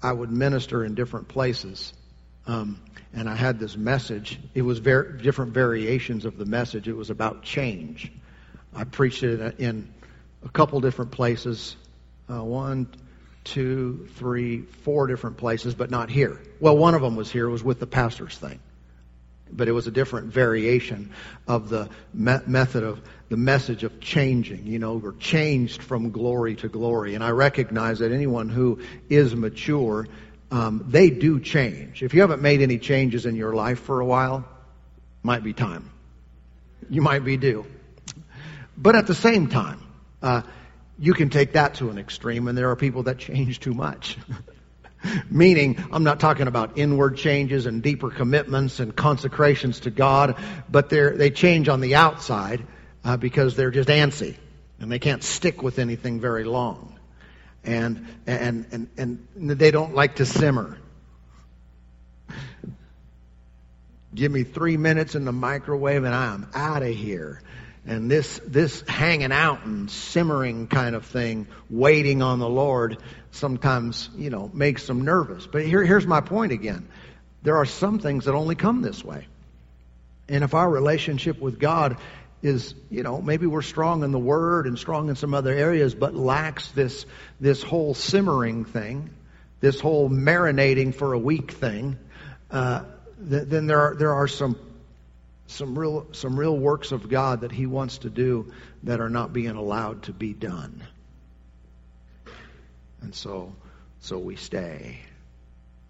I, 0.03 0.13
would 0.13 0.31
minister 0.31 0.85
in 0.85 0.95
different 0.95 1.29
places, 1.29 1.93
um, 2.47 2.81
and 3.15 3.29
I 3.29 3.35
had 3.35 3.59
this 3.59 3.77
message. 3.77 4.39
It 4.55 4.63
was 4.63 4.79
very 4.79 5.21
different 5.23 5.53
variations 5.55 6.25
of 6.25 6.37
the 6.37 6.45
message. 6.45 6.89
It 6.89 6.97
was 6.97 7.11
about 7.11 7.43
change. 7.43 8.13
I 8.75 8.85
preached 8.85 9.23
it 9.23 9.59
in 9.59 9.93
a 10.45 10.49
couple 10.49 10.81
different 10.81 11.11
places. 11.11 11.77
Uh, 12.31 12.45
one, 12.45 12.89
two, 13.45 14.09
three, 14.17 14.63
four 14.63 15.07
different 15.07 15.39
places, 15.39 15.75
but 15.75 15.91
not 15.91 16.11
here. 16.11 16.41
Well, 16.61 16.77
one 16.77 16.95
of 16.95 17.03
them 17.03 17.17
was 17.17 17.31
here. 17.31 17.47
It 17.47 17.51
was 17.51 17.65
with 17.65 17.81
the 17.81 17.87
pastor's 17.87 18.37
thing. 18.37 18.61
But 19.53 19.69
it 19.69 19.73
was 19.73 19.87
a 19.87 19.91
different 19.91 20.33
variation 20.33 21.13
of 21.47 21.69
the 21.69 21.89
me- 22.15 22.39
method 22.47 22.85
of 22.85 23.01
the 23.29 23.37
message 23.37 23.85
of 23.85 24.01
changing. 24.01 24.67
You 24.67 24.79
know, 24.79 24.95
we're 24.95 25.13
changed 25.13 25.83
from 25.83 26.11
glory 26.11 26.57
to 26.57 26.69
glory. 26.69 27.15
And 27.15 27.23
I 27.23 27.31
recognize 27.31 27.99
that 27.99 28.13
anyone 28.13 28.49
who 28.49 28.81
is 29.09 29.35
mature, 29.35 30.07
um, 30.51 30.85
they 30.89 31.11
do 31.11 31.41
change. 31.41 32.03
If 32.03 32.15
you 32.15 32.23
haven't 32.23 32.43
made 32.43 32.63
any 32.63 32.79
changes 32.79 33.27
in 33.27 33.37
your 33.37 33.55
life 33.55 33.81
for 33.81 34.01
a 34.01 34.05
while, 34.05 34.49
might 35.23 35.45
be 35.45 35.53
time. 35.53 35.91
You 36.89 37.03
might 37.03 37.25
be 37.25 37.37
due. 37.37 37.67
But 38.77 38.95
at 38.95 39.07
the 39.07 39.15
same 39.15 39.49
time, 39.49 39.81
uh, 40.23 40.43
you 40.99 41.15
can 41.15 41.31
take 41.31 41.53
that 41.53 41.75
to 41.75 41.91
an 41.91 41.99
extreme, 41.99 42.49
and 42.49 42.57
there 42.57 42.71
are 42.71 42.77
people 42.77 43.05
that 43.05 43.19
change 43.19 43.61
too 43.61 43.75
much. 43.75 44.17
Meaning, 45.31 45.85
I'm 45.93 46.05
not 46.05 46.19
talking 46.19 46.49
about 46.49 46.77
inward 46.77 47.17
changes 47.17 47.67
and 47.67 47.83
deeper 47.83 48.11
commitments 48.11 48.81
and 48.81 48.95
consecrations 48.95 49.81
to 49.81 49.91
God, 49.91 50.37
but 50.69 50.89
they 50.91 51.11
they 51.11 51.31
change 51.31 51.69
on 51.69 51.81
the 51.81 51.95
outside 51.95 52.67
uh, 53.05 53.17
because 53.17 53.57
they're 53.57 53.71
just 53.71 53.89
antsy 53.89 54.37
and 54.81 54.91
they 54.91 54.99
can't 54.99 55.23
stick 55.23 55.63
with 55.63 55.79
anything 55.79 56.21
very 56.21 56.45
long. 56.45 56.99
And, 57.65 58.07
and, 58.27 58.67
and, 58.71 58.89
and 58.97 59.51
they 59.51 59.71
don't 59.71 59.95
like 59.95 60.17
to 60.17 60.27
simmer. 60.27 60.79
Give 64.15 64.33
me 64.33 64.45
three 64.45 64.77
minutes 64.77 65.15
in 65.15 65.25
the 65.25 65.33
microwave 65.33 66.05
and 66.05 66.15
I'm 66.15 66.49
out 66.55 66.83
of 66.83 66.95
here. 66.95 67.43
And 67.89 68.11
this, 68.11 68.39
this 68.47 68.83
hanging 68.87 69.33
out 69.33 69.65
and 69.65 69.91
simmering 69.91 70.67
kind 70.69 70.95
of 70.95 71.07
thing, 71.07 71.47
waiting 71.71 72.21
on 72.21 72.39
the 72.39 72.49
Lord, 72.49 72.99
sometimes, 73.31 74.11
you 74.15 74.29
know, 74.29 74.51
makes 74.53 74.87
them 74.87 75.07
nervous. 75.07 75.47
But 75.47 75.65
here, 75.65 75.83
here's 75.83 76.07
my 76.07 76.21
point 76.21 76.53
again. 76.53 76.87
There 77.43 77.57
are 77.57 77.65
some 77.65 77.99
things 77.99 78.27
that 78.27 78.35
only 78.35 78.57
come 78.57 78.83
this 78.83 79.03
way. 79.03 79.27
And 80.29 80.45
if 80.45 80.53
our 80.53 80.69
relationship 80.69 81.41
with 81.41 81.59
God 81.59 81.97
is, 82.43 82.75
you 82.91 83.03
know, 83.03 83.23
maybe 83.23 83.47
we're 83.47 83.63
strong 83.63 84.05
in 84.05 84.13
the 84.13 84.19
Word 84.19 84.67
and 84.67 84.79
strong 84.79 85.09
in 85.09 85.17
some 85.17 85.33
other 85.33 85.55
areas, 85.55 85.95
but 85.95 86.15
lacks 86.15 86.69
this, 86.73 87.07
this 87.41 87.63
whole 87.63 87.95
simmering 87.95 88.67
thing, 88.67 89.09
this 89.61 89.81
whole 89.81 90.11
marinating 90.11 90.95
for 90.95 91.15
a 91.15 91.19
week 91.19 91.53
thing, 91.53 91.99
uh, 92.51 92.85
th- 93.31 93.45
then 93.45 93.67
there 93.67 93.81
are, 93.81 93.95
there 93.95 94.13
are 94.13 94.29
some 94.29 94.59
some 95.49 95.79
real, 95.79 96.07
some 96.13 96.39
real 96.39 96.57
works 96.57 96.93
of 96.93 97.09
God 97.09 97.41
that 97.41 97.51
He 97.51 97.67
wants 97.67 97.99
to 97.99 98.11
do 98.11 98.53
that 98.85 99.01
are 99.01 99.09
not 99.09 99.33
being 99.33 99.57
allowed 99.57 100.05
to 100.05 100.13
be 100.13 100.35
done. 100.35 100.83
And 103.01 103.15
so, 103.15 103.55
so 104.01 104.19
we 104.19 104.37
stay. 104.37 105.01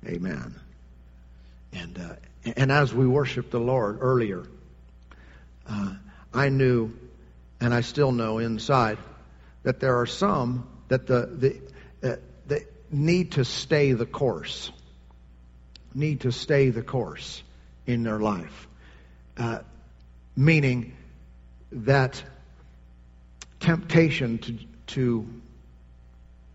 Amen. 0.06 0.54
And, 1.72 1.98
uh, 1.98 2.52
and 2.56 2.70
as 2.70 2.94
we 2.94 3.06
worship 3.06 3.50
the 3.50 3.58
Lord 3.58 3.98
earlier, 4.00 4.44
uh, 5.68 5.94
I 6.32 6.48
knew, 6.48 6.92
and 7.60 7.74
I 7.74 7.80
still 7.80 8.12
know 8.12 8.38
inside, 8.38 8.98
that 9.64 9.80
there 9.80 10.00
are 10.00 10.06
some 10.06 10.68
that 10.86 11.06
the, 11.06 11.60
the, 12.00 12.10
uh, 12.12 12.16
that 12.46 12.62
need 12.92 13.32
to 13.32 13.44
stay 13.44 13.92
the 13.92 14.06
course. 14.06 14.70
Need 15.94 16.20
to 16.20 16.30
stay 16.30 16.70
the 16.70 16.82
course 16.82 17.42
in 17.86 18.04
their 18.04 18.20
life. 18.20 18.68
Uh, 19.38 19.61
meaning 20.37 20.97
that 21.71 22.23
temptation 23.61 24.38
to, 24.38 24.59
to 24.87 25.28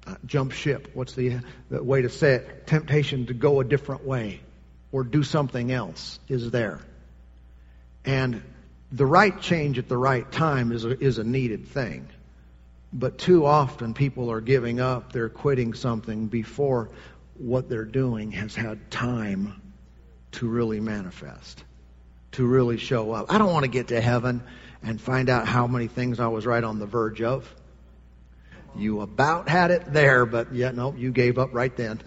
uh, 0.05 0.15
jump 0.25 0.51
ship, 0.51 0.89
what's 0.93 1.13
the, 1.13 1.39
the 1.69 1.81
way 1.81 2.01
to 2.01 2.09
say 2.09 2.35
it? 2.35 2.67
Temptation 2.67 3.27
to 3.27 3.33
go 3.33 3.61
a 3.61 3.63
different 3.63 4.05
way 4.05 4.41
or 4.91 5.03
do 5.03 5.23
something 5.23 5.71
else 5.71 6.19
is 6.27 6.51
there. 6.51 6.81
And 8.03 8.43
the 8.91 9.05
right 9.05 9.39
change 9.39 9.79
at 9.79 9.87
the 9.87 9.97
right 9.97 10.29
time 10.29 10.71
is 10.71 10.83
a, 10.83 10.99
is 11.01 11.19
a 11.19 11.23
needed 11.23 11.67
thing. 11.67 12.07
But 12.91 13.17
too 13.17 13.45
often 13.45 13.93
people 13.93 14.29
are 14.29 14.41
giving 14.41 14.79
up, 14.79 15.13
they're 15.13 15.29
quitting 15.29 15.73
something 15.73 16.27
before 16.27 16.89
what 17.37 17.69
they're 17.69 17.85
doing 17.85 18.31
has 18.33 18.53
had 18.53 18.91
time 18.91 19.61
to 20.33 20.47
really 20.47 20.79
manifest 20.79 21.63
to 22.33 22.45
really 22.45 22.77
show 22.77 23.11
up. 23.11 23.33
I 23.33 23.37
don't 23.37 23.51
want 23.51 23.63
to 23.63 23.69
get 23.69 23.89
to 23.89 24.01
heaven 24.01 24.43
and 24.81 24.99
find 24.99 25.29
out 25.29 25.47
how 25.47 25.67
many 25.67 25.87
things 25.87 26.19
I 26.19 26.27
was 26.27 26.45
right 26.45 26.63
on 26.63 26.79
the 26.79 26.85
verge 26.85 27.21
of. 27.21 27.53
You 28.75 29.01
about 29.01 29.47
had 29.47 29.69
it 29.69 29.93
there, 29.93 30.25
but 30.25 30.53
yet 30.53 30.75
no, 30.75 30.95
you 30.95 31.11
gave 31.11 31.37
up 31.37 31.53
right 31.53 31.75
then. 31.75 32.01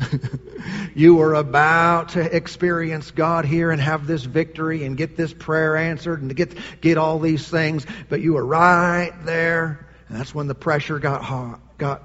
you 0.97 1.14
were 1.14 1.35
about 1.35 2.11
to 2.11 2.37
experience 2.37 3.12
God 3.12 3.45
here 3.45 3.71
and 3.71 3.80
have 3.80 4.06
this 4.06 4.25
victory 4.25 4.85
and 4.85 4.97
get 4.97 5.16
this 5.16 5.33
prayer 5.33 5.76
answered 5.76 6.23
and 6.23 6.30
to 6.30 6.35
get 6.35 6.59
get 6.80 6.99
all 6.99 7.21
these 7.21 7.47
things, 7.47 7.87
but 8.09 8.21
you 8.21 8.33
were 8.33 8.45
right 8.45 9.12
there. 9.25 9.87
And 10.09 10.18
that's 10.18 10.35
when 10.35 10.49
the 10.49 10.56
pressure 10.56 10.99
got 10.99 11.23
hot, 11.23 11.61
got 11.78 12.02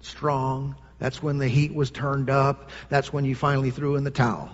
strong. 0.00 0.74
That's 0.98 1.22
when 1.22 1.38
the 1.38 1.48
heat 1.48 1.72
was 1.72 1.92
turned 1.92 2.30
up. 2.30 2.70
That's 2.88 3.12
when 3.12 3.24
you 3.24 3.36
finally 3.36 3.70
threw 3.70 3.94
in 3.94 4.02
the 4.02 4.10
towel 4.10 4.50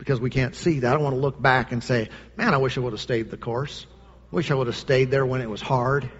because 0.00 0.18
we 0.18 0.30
can't 0.30 0.56
see 0.56 0.80
that. 0.80 0.88
I 0.88 0.94
don't 0.94 1.04
want 1.04 1.14
to 1.14 1.20
look 1.20 1.40
back 1.40 1.72
and 1.72 1.84
say, 1.84 2.08
man, 2.34 2.54
I 2.54 2.56
wish 2.56 2.78
I 2.78 2.80
would 2.80 2.94
have 2.94 3.02
stayed 3.02 3.30
the 3.30 3.36
course. 3.36 3.86
Wish 4.30 4.50
I 4.50 4.54
would 4.54 4.66
have 4.66 4.76
stayed 4.76 5.10
there 5.10 5.26
when 5.26 5.42
it 5.42 5.50
was 5.50 5.60
hard, 5.60 6.10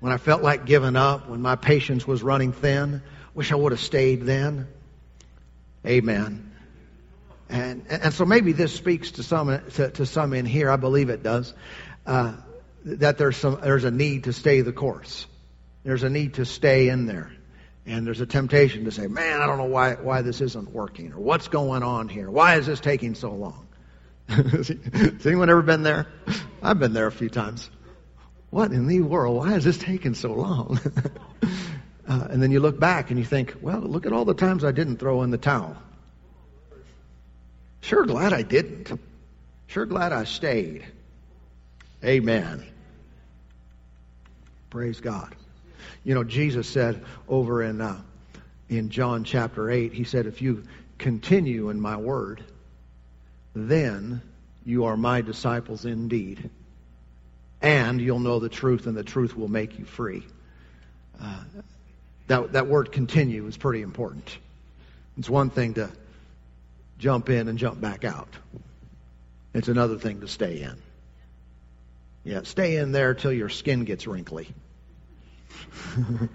when 0.00 0.12
I 0.12 0.18
felt 0.18 0.42
like 0.42 0.66
giving 0.66 0.96
up, 0.96 1.30
when 1.30 1.40
my 1.40 1.56
patience 1.56 2.06
was 2.06 2.22
running 2.22 2.52
thin. 2.52 3.02
Wish 3.34 3.50
I 3.50 3.54
would 3.54 3.72
have 3.72 3.80
stayed 3.80 4.24
then. 4.24 4.68
Amen. 5.86 6.52
And, 7.48 7.86
and 7.88 8.12
so 8.12 8.26
maybe 8.26 8.52
this 8.52 8.74
speaks 8.74 9.12
to 9.12 9.22
some, 9.22 9.62
to, 9.76 9.90
to 9.92 10.04
some 10.04 10.34
in 10.34 10.44
here. 10.44 10.70
I 10.70 10.76
believe 10.76 11.08
it 11.08 11.22
does. 11.22 11.54
Uh, 12.04 12.34
that 12.84 13.16
there's 13.16 13.38
some, 13.38 13.60
there's 13.62 13.84
a 13.84 13.90
need 13.90 14.24
to 14.24 14.34
stay 14.34 14.60
the 14.60 14.72
course. 14.72 15.26
There's 15.84 16.02
a 16.02 16.10
need 16.10 16.34
to 16.34 16.44
stay 16.44 16.90
in 16.90 17.06
there. 17.06 17.32
And 17.84 18.06
there's 18.06 18.20
a 18.20 18.26
temptation 18.26 18.84
to 18.84 18.92
say, 18.92 19.08
man, 19.08 19.40
I 19.40 19.46
don't 19.46 19.58
know 19.58 19.64
why, 19.64 19.94
why 19.94 20.22
this 20.22 20.40
isn't 20.40 20.70
working 20.70 21.12
or 21.12 21.20
what's 21.20 21.48
going 21.48 21.82
on 21.82 22.08
here. 22.08 22.30
Why 22.30 22.56
is 22.56 22.66
this 22.66 22.78
taking 22.78 23.14
so 23.14 23.32
long? 23.32 23.66
Has 24.28 25.26
anyone 25.26 25.50
ever 25.50 25.62
been 25.62 25.82
there? 25.82 26.06
I've 26.62 26.78
been 26.78 26.92
there 26.92 27.08
a 27.08 27.12
few 27.12 27.28
times. 27.28 27.68
What 28.50 28.70
in 28.70 28.86
the 28.86 29.00
world? 29.00 29.36
Why 29.36 29.54
is 29.54 29.64
this 29.64 29.78
taking 29.78 30.14
so 30.14 30.32
long? 30.32 30.78
uh, 32.08 32.28
and 32.30 32.40
then 32.40 32.52
you 32.52 32.60
look 32.60 32.78
back 32.78 33.10
and 33.10 33.18
you 33.18 33.24
think, 33.24 33.56
well, 33.60 33.80
look 33.80 34.06
at 34.06 34.12
all 34.12 34.24
the 34.24 34.34
times 34.34 34.62
I 34.62 34.70
didn't 34.70 34.98
throw 34.98 35.22
in 35.22 35.30
the 35.30 35.38
towel. 35.38 35.76
Sure 37.80 38.06
glad 38.06 38.32
I 38.32 38.42
didn't. 38.42 38.92
Sure 39.66 39.86
glad 39.86 40.12
I 40.12 40.24
stayed. 40.24 40.84
Amen. 42.04 42.64
Praise 44.70 45.00
God. 45.00 45.34
You 46.04 46.14
know, 46.14 46.24
Jesus 46.24 46.68
said 46.68 47.04
over 47.28 47.62
in 47.62 47.80
uh, 47.80 48.00
in 48.68 48.90
John 48.90 49.24
chapter 49.24 49.70
eight, 49.70 49.92
he 49.92 50.04
said, 50.04 50.26
"If 50.26 50.42
you 50.42 50.64
continue 50.98 51.70
in 51.70 51.80
my 51.80 51.96
word, 51.96 52.42
then 53.54 54.22
you 54.64 54.84
are 54.84 54.96
my 54.96 55.20
disciples 55.20 55.84
indeed, 55.84 56.50
and 57.60 58.00
you'll 58.00 58.20
know 58.20 58.38
the 58.38 58.48
truth, 58.48 58.86
and 58.86 58.96
the 58.96 59.04
truth 59.04 59.36
will 59.36 59.48
make 59.48 59.78
you 59.78 59.84
free." 59.84 60.22
Uh, 61.20 61.42
that 62.28 62.52
that 62.52 62.66
word 62.66 62.92
"continue" 62.92 63.46
is 63.46 63.56
pretty 63.56 63.82
important. 63.82 64.38
It's 65.18 65.28
one 65.28 65.50
thing 65.50 65.74
to 65.74 65.90
jump 66.98 67.28
in 67.28 67.48
and 67.48 67.58
jump 67.58 67.80
back 67.80 68.04
out. 68.04 68.28
It's 69.54 69.68
another 69.68 69.98
thing 69.98 70.20
to 70.20 70.28
stay 70.28 70.62
in. 70.62 70.76
Yeah, 72.24 72.42
stay 72.44 72.76
in 72.76 72.92
there 72.92 73.14
till 73.14 73.32
your 73.32 73.48
skin 73.48 73.84
gets 73.84 74.06
wrinkly. 74.06 74.48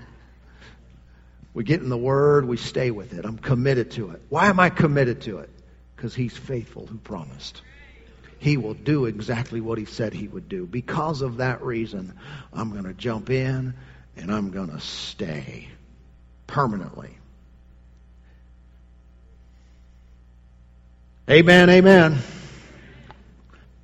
we 1.54 1.64
get 1.64 1.82
in 1.82 1.90
the 1.90 1.98
Word, 1.98 2.46
we 2.46 2.58
stay 2.58 2.92
with 2.92 3.14
it. 3.14 3.26
I'm 3.26 3.38
committed 3.38 3.92
to 3.92 4.12
it. 4.12 4.22
Why 4.30 4.48
am 4.48 4.60
I 4.60 4.70
committed 4.70 5.22
to 5.24 5.40
it? 5.40 5.50
Because 5.96 6.16
He's 6.16 6.36
faithful 6.36 6.86
who 6.86 6.98
promised. 6.98 7.62
He 8.40 8.58
will 8.58 8.76
do 8.76 9.06
exactly 9.06 9.62
what 9.62 9.78
He 9.78 9.86
said 9.86 10.14
He 10.14 10.28
would 10.28 10.48
do. 10.48 10.66
Because 10.66 11.22
of 11.22 11.38
that 11.38 11.64
reason, 11.64 12.14
I'm 12.54 12.72
going 12.72 12.86
to 12.86 12.94
jump 12.94 13.30
in 13.30 13.74
and 14.16 14.32
I'm 14.32 14.52
going 14.52 14.70
to 14.70 14.80
stay 14.80 15.68
permanently. 16.46 17.18
Amen, 21.30 21.70
amen. 21.70 22.18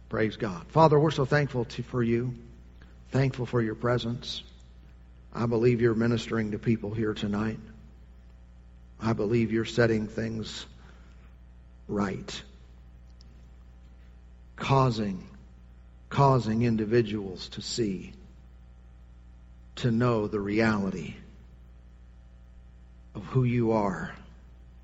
Praise 0.07 0.37
God. 0.37 0.65
Father, 0.67 0.97
we're 0.97 1.11
so 1.11 1.25
thankful 1.25 1.65
to, 1.65 1.83
for 1.83 2.01
you, 2.01 2.33
thankful 3.11 3.45
for 3.45 3.61
your 3.61 3.75
presence. 3.75 4.43
I 5.35 5.47
believe 5.47 5.81
you're 5.81 5.95
ministering 5.95 6.51
to 6.51 6.59
people 6.59 6.93
here 6.93 7.15
tonight. 7.15 7.59
I 9.01 9.13
believe 9.13 9.51
you're 9.51 9.65
setting 9.65 10.07
things 10.07 10.65
right, 11.87 12.41
causing, 14.55 15.27
causing 16.09 16.61
individuals 16.61 17.49
to 17.49 17.61
see, 17.61 18.13
to 19.77 19.91
know 19.91 20.27
the 20.27 20.39
reality 20.39 21.15
of 23.15 23.25
who 23.25 23.43
you 23.43 23.71
are, 23.71 24.13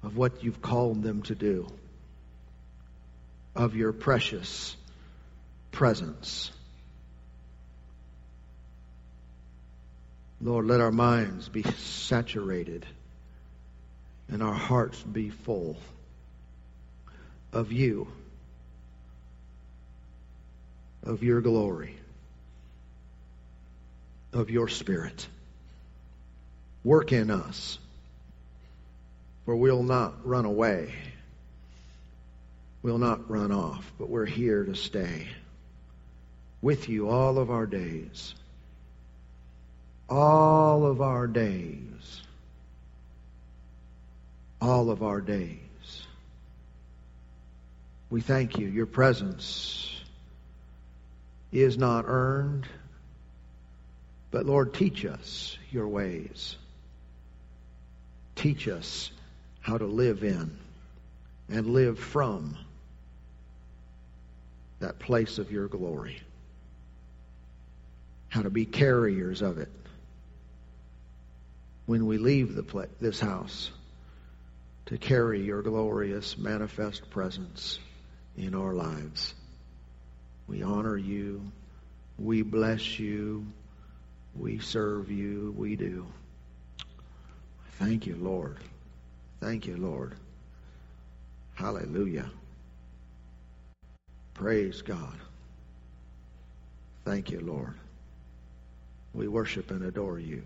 of 0.03 0.18
what 0.18 0.44
you've 0.44 0.62
called 0.62 1.03
them 1.03 1.22
to 1.24 1.36
do, 1.36 1.68
of 3.56 3.75
your 3.75 3.94
precious 3.94 4.75
presence. 5.72 6.51
Lord, 10.41 10.65
let 10.65 10.79
our 10.79 10.91
minds 10.91 11.50
be 11.50 11.63
saturated 11.63 12.86
and 14.29 14.41
our 14.41 14.53
hearts 14.53 15.01
be 15.01 15.29
full 15.29 15.77
of 17.51 17.72
you, 17.72 18.08
of 21.03 21.24
your 21.24 21.41
glory, 21.41 21.96
of 24.31 24.50
your 24.50 24.69
spirit. 24.69 25.27
Work 26.84 27.12
in 27.12 27.31
us, 27.31 27.77
for 29.46 29.55
we'll 29.55 29.84
not 29.84 30.25
run 30.25 30.46
away. 30.46 30.93
We'll 32.81 32.98
not 32.98 33.29
run 33.29 33.51
off, 33.51 33.91
but 34.00 34.10
we're 34.10 34.25
here 34.25 34.63
to 34.63 34.75
stay 34.75 35.27
with 36.62 36.88
you 36.88 37.10
all 37.10 37.38
of 37.39 37.50
our 37.50 37.65
days 37.65 38.34
all 40.09 40.85
of 40.85 41.01
our 41.01 41.27
days. 41.27 42.22
All 44.61 44.89
of 44.89 45.03
our 45.03 45.22
days. 45.22 45.59
We 48.09 48.22
thank 48.22 48.57
you. 48.57 48.67
Your 48.67 48.87
presence 48.87 50.01
is 51.51 51.77
not 51.77 52.05
earned, 52.07 52.65
but 54.31 54.45
Lord, 54.45 54.74
teach 54.74 55.05
us 55.05 55.57
your 55.72 55.87
ways. 55.87 56.55
Teach 58.35 58.67
us 58.67 59.11
how 59.61 59.77
to 59.77 59.85
live 59.85 60.24
in 60.24 60.57
and 61.50 61.67
live 61.67 62.00
from 62.00 62.57
that 64.79 64.98
place 64.98 65.37
of 65.37 65.51
your 65.51 65.67
glory. 65.67 66.22
How 68.29 68.41
to 68.41 68.50
be 68.50 68.65
carriers 68.65 69.41
of 69.41 69.57
it 69.57 69.69
when 71.90 72.06
we 72.06 72.20
leave 72.20 72.54
the 72.54 72.88
this 73.00 73.20
house 73.20 73.72
to 74.86 74.96
carry 74.96 75.42
your 75.42 75.64
glorious 75.64 76.38
manifest 76.38 77.10
presence 77.10 77.80
in 78.38 78.54
our 78.54 78.75
lives. 78.75 79.34
We 80.48 80.62
honor 80.62 80.96
you. 80.96 81.42
We 82.20 82.44
bless 82.44 83.00
you. 83.00 83.48
We 84.36 84.60
serve 84.60 85.10
you. 85.10 85.52
We 85.58 85.75
do. 85.78 86.06
Thank 87.80 88.06
you, 88.06 88.18
Lord. 88.18 88.58
Thank 89.40 89.66
you, 89.66 89.75
Lord. 89.75 90.14
Hallelujah. 91.56 92.30
Praise 94.36 94.84
God. 94.84 95.18
Thank 97.04 97.32
you, 97.32 97.40
Lord. 97.40 97.74
We 99.12 99.28
worship 99.28 99.72
and 99.72 99.84
adore 99.84 100.20
you. 100.20 100.44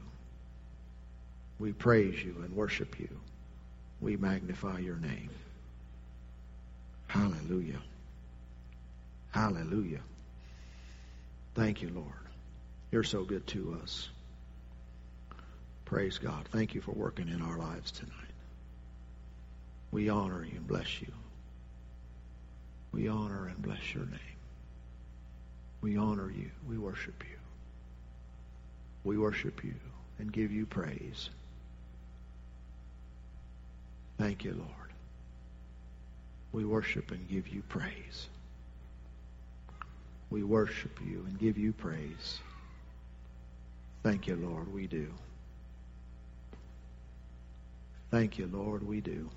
We 1.59 1.71
praise 1.71 2.21
you 2.23 2.35
and 2.43 2.55
worship 2.55 2.99
you. 2.99 3.09
We 4.01 4.17
magnify 4.17 4.79
your 4.79 4.97
name. 4.97 5.29
Hallelujah. 7.07 7.79
Hallelujah. 9.31 10.01
Thank 11.55 11.81
you, 11.81 11.89
Lord. 11.89 12.07
You're 12.91 13.03
so 13.03 13.23
good 13.23 13.45
to 13.47 13.79
us. 13.83 14.09
Praise 15.85 16.17
God. 16.17 16.47
Thank 16.51 16.75
you 16.75 16.81
for 16.81 16.91
working 16.91 17.29
in 17.29 17.41
our 17.41 17.57
lives 17.57 17.91
tonight. 17.91 18.13
We 19.91 20.09
honor 20.09 20.43
you 20.43 20.57
and 20.57 20.67
bless 20.67 21.01
you. 21.01 21.11
We 22.91 23.07
honor 23.07 23.47
and 23.47 23.61
bless 23.61 23.93
your 23.93 24.05
name. 24.05 24.19
We 25.81 25.97
honor 25.97 26.31
you. 26.31 26.49
We 26.67 26.77
worship 26.77 27.23
you. 27.23 27.37
We 29.03 29.17
worship 29.17 29.63
you 29.63 29.75
and 30.19 30.31
give 30.31 30.51
you 30.51 30.65
praise. 30.65 31.29
Thank 34.23 34.45
you, 34.45 34.53
Lord. 34.53 34.91
We 36.53 36.63
worship 36.63 37.11
and 37.11 37.27
give 37.27 37.49
you 37.49 37.61
praise. 37.67 38.29
We 40.29 40.43
worship 40.43 40.97
you 41.05 41.25
and 41.27 41.37
give 41.37 41.57
you 41.57 41.73
praise. 41.73 42.39
Thank 44.01 44.27
you, 44.27 44.37
Lord, 44.37 44.73
we 44.73 44.87
do. 44.87 45.09
Thank 48.11 48.39
you, 48.39 48.47
Lord, 48.47 48.87
we 48.87 49.01
do. 49.01 49.29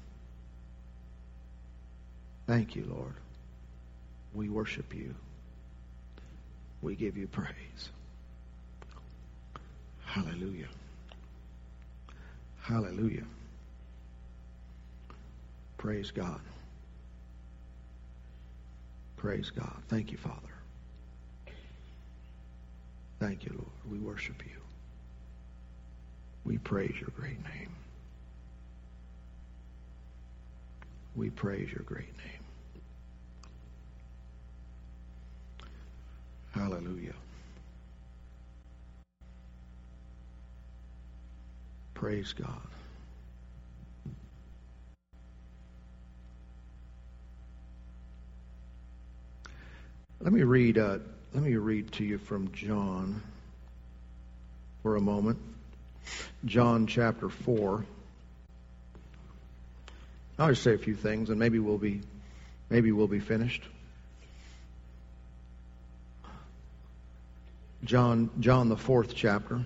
Thank 2.47 2.77
you, 2.77 2.87
Lord. 2.89 3.15
We 4.35 4.49
worship 4.49 4.95
you. 4.95 5.17
We 6.81 6.95
give 6.95 7.17
you 7.17 7.27
praise. 7.27 7.91
Hallelujah. 10.05 10.69
Hallelujah. 12.63 13.25
Praise 15.79 16.11
God. 16.11 16.41
Praise 19.17 19.51
God. 19.51 19.77
Thank 19.89 20.13
you, 20.13 20.19
Father. 20.19 20.41
Thank 23.21 23.45
you, 23.45 23.53
Lord. 23.57 23.71
We 23.91 23.99
worship 23.99 24.43
you. 24.45 24.61
We 26.45 26.59
praise 26.59 26.95
your 27.01 27.11
great 27.17 27.43
name. 27.43 27.75
We 31.17 31.31
praise 31.31 31.71
your 31.71 31.83
great 31.85 32.15
name. 32.19 32.45
Hallelujah. 36.53 37.15
Praise 41.95 42.33
God. 42.33 42.61
Let 50.21 50.33
me 50.33 50.43
read. 50.43 50.79
Uh, 50.79 50.99
let 51.35 51.43
me 51.43 51.57
read 51.57 51.93
to 51.93 52.05
you 52.05 52.17
from 52.19 52.51
John 52.53 53.23
for 54.83 54.97
a 54.97 55.01
moment. 55.01 55.39
John 56.45 56.87
chapter 56.87 57.29
four. 57.29 57.85
I'll 60.39 60.49
just 60.49 60.63
say 60.63 60.75
a 60.75 60.79
few 60.79 60.95
things, 60.95 61.31
and 61.31 61.39
maybe 61.39 61.59
we'll 61.59 61.79
be, 61.79 62.01
maybe 62.71 62.93
we'll 62.93 63.07
be 63.07 63.21
finished. 63.21 63.63
John, 67.85 68.31
John 68.41 68.69
the 68.69 68.77
fourth 68.77 69.15
chapter. 69.15 69.65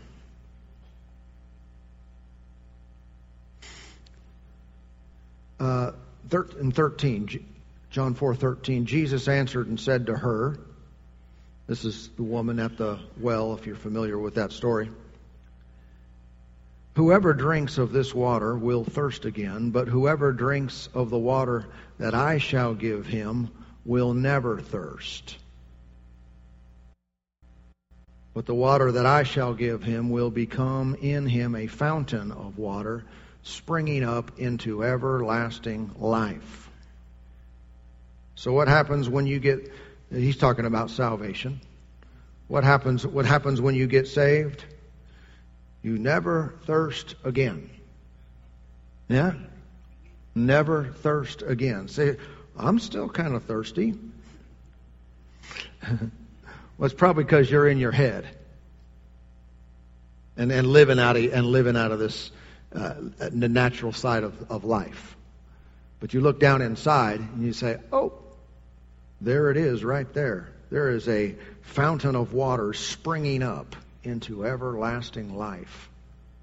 Uh, 5.59 5.93
in 6.61 6.73
13, 6.73 7.45
John 7.91 8.15
4 8.15 8.37
13, 8.37 8.87
Jesus 8.87 9.27
answered 9.27 9.67
and 9.67 9.79
said 9.79 10.07
to 10.07 10.17
her, 10.17 10.59
This 11.67 11.85
is 11.85 12.09
the 12.17 12.23
woman 12.23 12.61
at 12.61 12.77
the 12.77 13.01
well, 13.19 13.55
if 13.55 13.67
you're 13.67 13.75
familiar 13.75 14.17
with 14.17 14.37
that 14.37 14.53
story. 14.53 14.89
Whoever 16.95 17.33
drinks 17.33 17.79
of 17.79 17.93
this 17.93 18.15
water 18.15 18.57
will 18.57 18.85
thirst 18.85 19.25
again, 19.25 19.71
but 19.71 19.89
whoever 19.89 20.33
drinks 20.33 20.89
of 20.95 21.11
the 21.11 21.19
water 21.19 21.67
that 21.99 22.15
I 22.15 22.39
shall 22.39 22.75
give 22.75 23.07
him 23.07 23.51
will 23.85 24.15
never 24.15 24.61
thirst. 24.61 25.37
But 28.35 28.47
the 28.47 28.55
water 28.55 28.93
that 28.93 29.07
I 29.07 29.25
shall 29.25 29.55
give 29.55 29.83
him 29.83 30.11
will 30.11 30.31
become 30.31 30.95
in 30.95 31.27
him 31.27 31.57
a 31.57 31.67
fountain 31.67 32.31
of 32.31 32.57
water 32.57 33.05
springing 33.43 34.05
up 34.05 34.39
into 34.39 34.85
everlasting 34.85 35.91
life. 35.99 36.70
So 38.41 38.55
what 38.55 38.69
happens 38.69 39.07
when 39.07 39.27
you 39.27 39.39
get 39.39 39.71
he's 40.11 40.39
talking 40.39 40.65
about 40.65 40.89
salvation. 40.89 41.61
What 42.49 42.65
happens 42.65 43.07
what 43.07 43.27
happens 43.27 43.61
when 43.61 43.75
you 43.75 43.87
get 43.87 44.09
saved? 44.09 44.65
You 45.83 45.99
never 45.99 46.55
thirst 46.65 47.17
again. 47.23 47.69
Yeah? 49.09 49.35
Never 50.35 50.87
thirst 50.87 51.43
again. 51.43 51.89
Say, 51.89 52.17
I'm 52.57 52.79
still 52.79 53.11
kind 53.11 53.35
of 53.35 53.45
thirsty. 53.45 53.93
well, 55.83 56.01
it's 56.81 56.95
probably 56.95 57.25
because 57.25 57.51
you're 57.51 57.69
in 57.69 57.77
your 57.77 57.93
head 57.93 58.27
and, 60.39 60.51
and 60.51 60.67
living 60.67 60.99
out 60.99 61.19
of 61.19 61.31
and 61.31 61.45
living 61.45 61.77
out 61.77 61.93
of 61.93 61.99
this 61.99 62.31
uh, 62.75 62.95
the 63.19 63.51
natural 63.51 63.93
side 63.93 64.23
of, 64.25 64.51
of 64.51 64.65
life. 64.65 65.15
But 65.99 66.15
you 66.15 66.23
look 66.23 66.41
down 66.41 66.63
inside 66.63 67.21
and 67.21 67.45
you 67.45 67.53
say, 67.53 67.77
"Oh, 67.93 68.20
there 69.21 69.51
it 69.51 69.57
is, 69.57 69.85
right 69.85 70.13
there. 70.13 70.49
There 70.71 70.91
is 70.91 71.09
a 71.09 71.35
fountain 71.63 72.17
of 72.17 72.33
water 72.33 72.73
springing 72.73 73.43
up." 73.43 73.77
into 74.03 74.47
everlasting 74.47 75.37
life. 75.37 75.89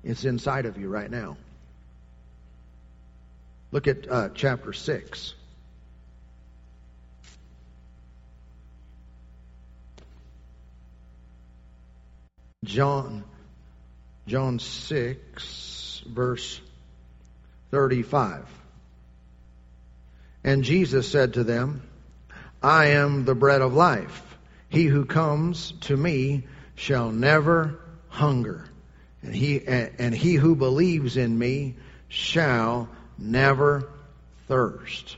It's 0.04 0.26
inside 0.26 0.66
of 0.66 0.78
you 0.78 0.90
right 0.90 1.10
now. 1.10 1.38
Look 3.72 3.88
at 3.88 4.10
uh, 4.10 4.30
chapter 4.34 4.74
6. 4.74 5.34
John 12.64 13.24
John 14.26 14.60
6 14.60 16.04
verse 16.08 16.60
35. 17.72 18.46
And 20.44 20.64
Jesus 20.64 21.10
said 21.10 21.36
to 21.36 21.44
them, 21.44 21.82
I 22.62 22.88
am 22.88 23.26
the 23.26 23.36
bread 23.36 23.62
of 23.62 23.74
life. 23.74 24.24
He 24.70 24.86
who 24.86 25.06
comes 25.06 25.74
to 25.82 25.96
me 25.96 26.44
shall 26.76 27.12
never 27.12 27.80
hunger, 28.10 28.66
and 29.22 29.34
he 29.34 29.66
and 29.66 30.14
he 30.14 30.36
who 30.36 30.56
believes 30.56 31.18
in 31.18 31.38
me 31.38 31.76
shall 32.10 32.90
never 33.18 33.90
thirst. 34.48 35.18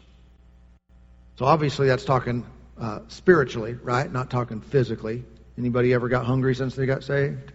So 1.38 1.46
obviously 1.46 1.88
that's 1.88 2.06
talking 2.06 2.46
uh, 2.78 3.00
spiritually, 3.08 3.74
right? 3.82 4.12
Not 4.12 4.30
talking 4.30 4.62
physically. 4.62 5.24
Anybody 5.58 5.94
ever 5.94 6.10
got 6.10 6.26
hungry 6.26 6.56
since 6.56 6.76
they 6.76 6.86
got 6.86 7.04
saved? 7.04 7.52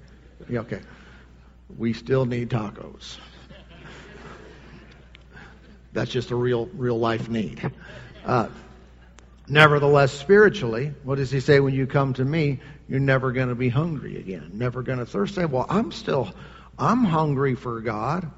Yeah, 0.48 0.60
okay. 0.60 0.80
We 1.76 1.92
still 1.92 2.26
need 2.26 2.50
tacos. 2.50 3.18
That's 5.92 6.10
just 6.10 6.30
a 6.30 6.36
real, 6.36 6.66
real 6.74 6.98
life 6.98 7.28
need. 7.28 7.70
Uh, 8.24 8.48
Nevertheless, 9.46 10.12
spiritually, 10.12 10.94
what 11.02 11.16
does 11.16 11.30
he 11.30 11.40
say 11.40 11.60
when 11.60 11.74
you 11.74 11.86
come 11.86 12.14
to 12.14 12.24
me? 12.24 12.60
You're 12.88 13.00
never 13.00 13.32
going 13.32 13.48
to 13.48 13.54
be 13.54 13.68
hungry 13.68 14.16
again, 14.16 14.52
never 14.54 14.82
going 14.82 14.98
to 14.98 15.06
thirst. 15.06 15.34
Say, 15.34 15.44
well, 15.44 15.66
I'm 15.68 15.92
still, 15.92 16.32
I'm 16.78 17.04
hungry 17.04 17.54
for 17.54 17.80
God. 17.80 18.30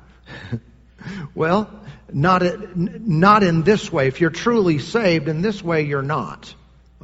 well, 1.35 1.71
not, 2.13 2.43
not 2.77 3.43
in 3.43 3.63
this 3.63 3.93
way. 3.93 4.09
If 4.09 4.21
you're 4.21 4.31
truly 4.31 4.79
saved, 4.79 5.29
in 5.29 5.43
this 5.43 5.63
way, 5.63 5.83
you're 5.83 6.03
not. 6.03 6.53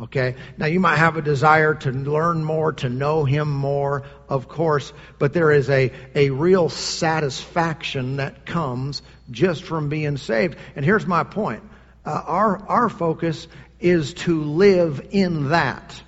Okay? 0.00 0.36
Now, 0.56 0.66
you 0.66 0.80
might 0.80 0.96
have 0.96 1.16
a 1.16 1.22
desire 1.22 1.74
to 1.74 1.92
learn 1.92 2.42
more, 2.42 2.72
to 2.74 2.88
know 2.88 3.24
Him 3.24 3.50
more, 3.50 4.04
of 4.28 4.48
course, 4.48 4.92
but 5.18 5.32
there 5.32 5.52
is 5.52 5.68
a, 5.70 5.92
a 6.14 6.30
real 6.30 6.68
satisfaction 6.68 8.16
that 8.16 8.46
comes 8.46 9.02
just 9.30 9.62
from 9.64 9.88
being 9.88 10.16
saved. 10.16 10.56
And 10.74 10.84
here's 10.84 11.06
my 11.06 11.24
point. 11.24 11.62
Uh, 12.04 12.20
our, 12.26 12.68
our 12.68 12.88
focus 12.88 13.46
is 13.82 14.14
to 14.14 14.42
live 14.42 15.08
in 15.10 15.50
that, 15.50 16.00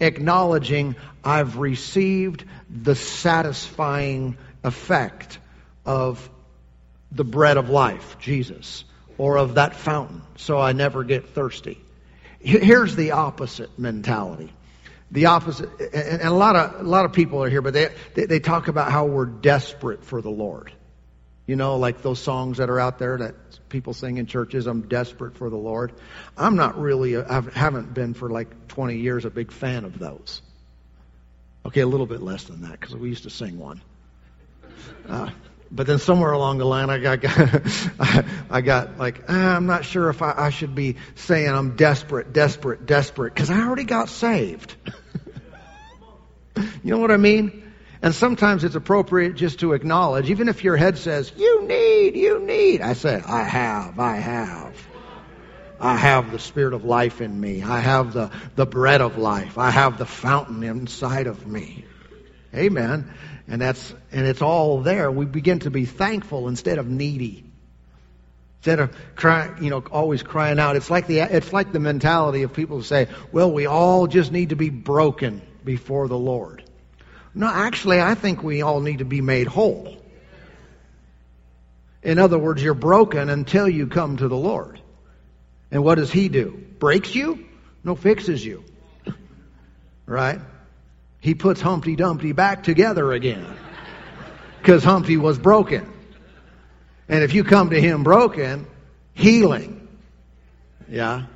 acknowledging 0.00 0.96
I've 1.24 1.58
received 1.58 2.44
the 2.70 2.94
satisfying 2.94 4.36
effect 4.62 5.38
of 5.84 6.28
the 7.12 7.24
bread 7.24 7.56
of 7.56 7.70
life, 7.70 8.16
Jesus, 8.20 8.84
or 9.18 9.38
of 9.38 9.54
that 9.54 9.76
fountain, 9.76 10.22
so 10.36 10.58
I 10.58 10.72
never 10.72 11.04
get 11.04 11.30
thirsty. 11.30 11.80
Here's 12.38 12.94
the 12.94 13.12
opposite 13.12 13.78
mentality. 13.78 14.52
The 15.10 15.26
opposite, 15.26 15.70
and 15.92 16.22
a 16.22 16.30
lot 16.30 16.56
of 16.56 16.80
a 16.80 16.88
lot 16.88 17.04
of 17.04 17.12
people 17.12 17.42
are 17.42 17.48
here, 17.48 17.62
but 17.62 17.72
they, 17.72 17.94
they 18.14 18.26
they 18.26 18.40
talk 18.40 18.66
about 18.68 18.90
how 18.90 19.06
we're 19.06 19.26
desperate 19.26 20.04
for 20.04 20.20
the 20.20 20.30
Lord. 20.30 20.72
You 21.46 21.54
know, 21.54 21.76
like 21.76 22.02
those 22.02 22.18
songs 22.18 22.58
that 22.58 22.70
are 22.70 22.80
out 22.80 22.98
there 22.98 23.18
that 23.18 23.34
people 23.68 23.94
sing 23.94 24.18
in 24.18 24.26
churches, 24.26 24.66
I'm 24.66 24.82
desperate 24.82 25.36
for 25.36 25.48
the 25.48 25.56
Lord. 25.56 25.92
I'm 26.36 26.56
not 26.56 26.78
really, 26.78 27.16
I 27.16 27.40
haven't 27.54 27.94
been 27.94 28.14
for 28.14 28.28
like 28.28 28.68
20 28.68 28.96
years 28.96 29.24
a 29.24 29.30
big 29.30 29.52
fan 29.52 29.84
of 29.84 29.98
those. 29.98 30.42
Okay, 31.64 31.80
a 31.80 31.86
little 31.86 32.06
bit 32.06 32.20
less 32.20 32.44
than 32.44 32.62
that 32.62 32.72
because 32.72 32.96
we 32.96 33.08
used 33.08 33.24
to 33.24 33.30
sing 33.30 33.58
one. 33.58 33.80
Uh, 35.08 35.30
but 35.70 35.86
then 35.86 35.98
somewhere 35.98 36.32
along 36.32 36.58
the 36.58 36.64
line, 36.64 36.90
I 36.90 36.98
got, 36.98 37.20
I 38.50 38.60
got 38.60 38.98
like, 38.98 39.24
ah, 39.28 39.56
I'm 39.56 39.66
not 39.66 39.84
sure 39.84 40.08
if 40.10 40.22
I, 40.22 40.34
I 40.36 40.50
should 40.50 40.74
be 40.74 40.96
saying 41.14 41.48
I'm 41.48 41.76
desperate, 41.76 42.32
desperate, 42.32 42.86
desperate 42.86 43.34
because 43.34 43.50
I 43.50 43.60
already 43.60 43.84
got 43.84 44.08
saved. 44.08 44.76
you 46.56 46.90
know 46.90 46.98
what 46.98 47.10
I 47.10 47.16
mean? 47.16 47.65
And 48.02 48.14
sometimes 48.14 48.62
it's 48.64 48.74
appropriate 48.74 49.36
just 49.36 49.60
to 49.60 49.72
acknowledge, 49.72 50.30
even 50.30 50.48
if 50.48 50.62
your 50.64 50.76
head 50.76 50.98
says, 50.98 51.32
you 51.36 51.66
need, 51.66 52.16
you 52.16 52.40
need. 52.40 52.80
I 52.82 52.92
say, 52.92 53.22
I 53.24 53.42
have, 53.42 53.98
I 53.98 54.16
have. 54.16 54.76
I 55.80 55.96
have 55.96 56.32
the 56.32 56.38
spirit 56.38 56.74
of 56.74 56.84
life 56.84 57.20
in 57.20 57.38
me. 57.38 57.62
I 57.62 57.80
have 57.80 58.12
the, 58.12 58.30
the 58.54 58.66
bread 58.66 59.00
of 59.00 59.18
life. 59.18 59.58
I 59.58 59.70
have 59.70 59.98
the 59.98 60.06
fountain 60.06 60.62
inside 60.62 61.26
of 61.26 61.46
me. 61.46 61.84
Amen. 62.54 63.12
And 63.48 63.60
that's, 63.60 63.94
and 64.10 64.26
it's 64.26 64.42
all 64.42 64.80
there. 64.80 65.10
We 65.10 65.26
begin 65.26 65.60
to 65.60 65.70
be 65.70 65.84
thankful 65.84 66.48
instead 66.48 66.78
of 66.78 66.86
needy. 66.86 67.44
Instead 68.60 68.80
of 68.80 68.96
crying, 69.14 69.62
you 69.62 69.70
know, 69.70 69.84
always 69.92 70.22
crying 70.22 70.58
out. 70.58 70.76
It's 70.76 70.90
like 70.90 71.06
the, 71.06 71.20
it's 71.20 71.52
like 71.52 71.72
the 71.72 71.80
mentality 71.80 72.42
of 72.42 72.52
people 72.52 72.78
who 72.78 72.82
say, 72.82 73.08
well, 73.30 73.52
we 73.52 73.66
all 73.66 74.06
just 74.06 74.32
need 74.32 74.48
to 74.48 74.56
be 74.56 74.70
broken 74.70 75.42
before 75.64 76.08
the 76.08 76.18
Lord. 76.18 76.64
No, 77.36 77.48
actually, 77.48 78.00
I 78.00 78.14
think 78.14 78.42
we 78.42 78.62
all 78.62 78.80
need 78.80 79.00
to 79.00 79.04
be 79.04 79.20
made 79.20 79.46
whole. 79.46 79.94
In 82.02 82.18
other 82.18 82.38
words, 82.38 82.62
you're 82.62 82.72
broken 82.72 83.28
until 83.28 83.68
you 83.68 83.88
come 83.88 84.16
to 84.16 84.26
the 84.26 84.36
Lord. 84.36 84.80
And 85.70 85.84
what 85.84 85.96
does 85.96 86.10
He 86.10 86.30
do? 86.30 86.64
Breaks 86.78 87.14
you? 87.14 87.46
No, 87.84 87.94
fixes 87.94 88.42
you. 88.42 88.64
right? 90.06 90.40
He 91.20 91.34
puts 91.34 91.60
Humpty 91.60 91.94
Dumpty 91.94 92.32
back 92.32 92.62
together 92.62 93.12
again. 93.12 93.44
Because 94.62 94.82
Humpty 94.82 95.18
was 95.18 95.38
broken. 95.38 95.92
And 97.06 97.22
if 97.22 97.34
you 97.34 97.44
come 97.44 97.68
to 97.68 97.78
Him 97.80 98.02
broken, 98.02 98.66
healing. 99.12 99.86
Yeah? 100.88 101.26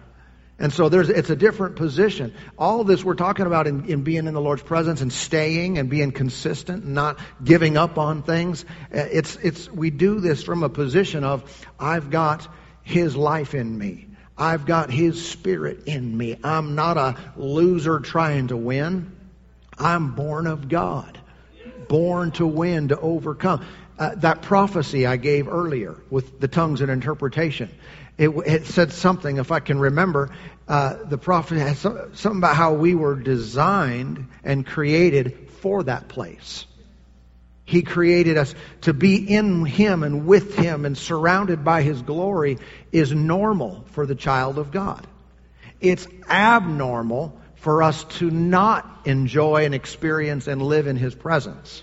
And 0.60 0.74
so 0.74 0.90
there's, 0.90 1.08
it's 1.08 1.30
a 1.30 1.36
different 1.36 1.76
position. 1.76 2.34
All 2.58 2.82
of 2.82 2.86
this 2.86 3.02
we're 3.02 3.14
talking 3.14 3.46
about 3.46 3.66
in, 3.66 3.86
in 3.86 4.02
being 4.02 4.26
in 4.26 4.34
the 4.34 4.42
Lord's 4.42 4.62
presence 4.62 5.00
and 5.00 5.10
staying 5.10 5.78
and 5.78 5.88
being 5.88 6.12
consistent 6.12 6.84
and 6.84 6.94
not 6.94 7.18
giving 7.42 7.78
up 7.78 7.96
on 7.96 8.22
things. 8.22 8.66
Uh, 8.94 8.98
it's, 9.10 9.36
it's, 9.36 9.70
we 9.70 9.88
do 9.88 10.20
this 10.20 10.42
from 10.42 10.62
a 10.62 10.68
position 10.68 11.24
of, 11.24 11.66
I've 11.80 12.10
got 12.10 12.46
His 12.82 13.16
life 13.16 13.54
in 13.54 13.76
me. 13.76 14.08
I've 14.36 14.66
got 14.66 14.90
His 14.90 15.26
Spirit 15.26 15.84
in 15.86 16.14
me. 16.14 16.36
I'm 16.44 16.74
not 16.74 16.98
a 16.98 17.16
loser 17.36 17.98
trying 17.98 18.48
to 18.48 18.56
win. 18.56 19.16
I'm 19.78 20.14
born 20.14 20.46
of 20.46 20.68
God. 20.68 21.18
Born 21.88 22.32
to 22.32 22.46
win, 22.46 22.88
to 22.88 23.00
overcome. 23.00 23.64
Uh, 23.98 24.14
that 24.16 24.42
prophecy 24.42 25.06
I 25.06 25.16
gave 25.16 25.48
earlier 25.48 25.96
with 26.10 26.38
the 26.38 26.48
tongues 26.48 26.82
and 26.82 26.90
interpretation 26.90 27.70
it, 28.20 28.28
it 28.28 28.66
said 28.66 28.92
something, 28.92 29.38
if 29.38 29.50
I 29.50 29.60
can 29.60 29.78
remember, 29.78 30.28
uh, 30.68 31.04
the 31.04 31.16
prophet 31.16 31.56
had 31.56 31.78
some, 31.78 32.14
something 32.14 32.40
about 32.40 32.54
how 32.54 32.74
we 32.74 32.94
were 32.94 33.14
designed 33.14 34.28
and 34.44 34.66
created 34.66 35.48
for 35.62 35.84
that 35.84 36.08
place. 36.08 36.66
He 37.64 37.80
created 37.80 38.36
us 38.36 38.54
to 38.82 38.92
be 38.92 39.16
in 39.16 39.64
Him 39.64 40.02
and 40.02 40.26
with 40.26 40.54
Him 40.54 40.84
and 40.84 40.98
surrounded 40.98 41.64
by 41.64 41.80
His 41.80 42.02
glory 42.02 42.58
is 42.92 43.10
normal 43.10 43.86
for 43.92 44.04
the 44.04 44.14
child 44.14 44.58
of 44.58 44.70
God. 44.70 45.06
It's 45.80 46.06
abnormal 46.28 47.40
for 47.54 47.82
us 47.82 48.04
to 48.18 48.30
not 48.30 49.06
enjoy 49.06 49.64
and 49.64 49.74
experience 49.74 50.46
and 50.46 50.60
live 50.60 50.86
in 50.86 50.96
His 50.96 51.14
presence. 51.14 51.82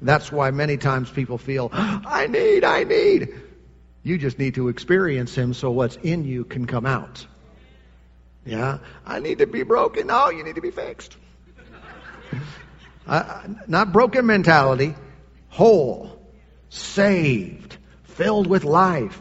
That's 0.00 0.30
why 0.30 0.52
many 0.52 0.76
times 0.76 1.10
people 1.10 1.38
feel, 1.38 1.70
I 1.72 2.28
need, 2.28 2.62
I 2.62 2.84
need. 2.84 3.34
You 4.02 4.18
just 4.18 4.38
need 4.38 4.54
to 4.56 4.68
experience 4.68 5.34
Him 5.34 5.54
so 5.54 5.70
what's 5.70 5.96
in 5.96 6.24
you 6.24 6.44
can 6.44 6.66
come 6.66 6.86
out. 6.86 7.26
Yeah? 8.44 8.78
I 9.06 9.20
need 9.20 9.38
to 9.38 9.46
be 9.46 9.62
broken. 9.62 10.08
No, 10.08 10.30
you 10.30 10.42
need 10.42 10.56
to 10.56 10.60
be 10.60 10.70
fixed. 10.70 11.16
uh, 13.06 13.42
not 13.68 13.92
broken 13.92 14.26
mentality, 14.26 14.94
whole, 15.48 16.20
saved, 16.68 17.76
filled 18.04 18.46
with 18.46 18.64
life, 18.64 19.20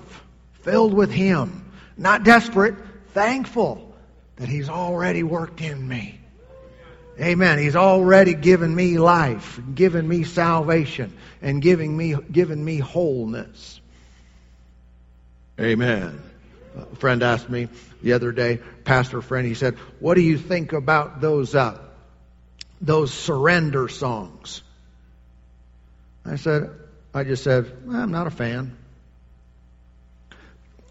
filled 0.61 0.93
with 0.93 1.11
Him. 1.11 1.71
Not 1.97 2.23
desperate, 2.23 2.75
thankful 3.13 3.93
that 4.37 4.49
He's 4.49 4.69
already 4.69 5.21
worked 5.21 5.61
in 5.61 5.87
me. 5.87 6.17
Amen. 7.19 7.59
He's 7.59 7.75
already 7.75 8.33
given 8.33 8.73
me 8.73 8.97
life, 8.97 9.59
given 9.75 10.07
me 10.07 10.23
salvation, 10.23 11.15
and 11.41 11.61
giving 11.61 11.95
me, 11.95 12.15
given 12.31 12.63
me 12.63 12.79
wholeness. 12.79 13.80
Amen. 15.61 16.21
A 16.75 16.95
friend 16.95 17.21
asked 17.21 17.49
me 17.49 17.67
the 18.01 18.13
other 18.13 18.31
day, 18.31 18.59
pastor 18.83 19.21
friend, 19.21 19.45
he 19.45 19.53
said, 19.53 19.75
"What 19.99 20.15
do 20.15 20.21
you 20.21 20.39
think 20.39 20.73
about 20.73 21.21
those 21.21 21.53
uh, 21.53 21.79
those 22.79 23.13
surrender 23.13 23.87
songs?" 23.87 24.63
I 26.25 26.37
said, 26.37 26.71
"I 27.13 27.23
just 27.25 27.43
said 27.43 27.71
I'm 27.91 28.11
not 28.11 28.25
a 28.25 28.31
fan." 28.31 28.75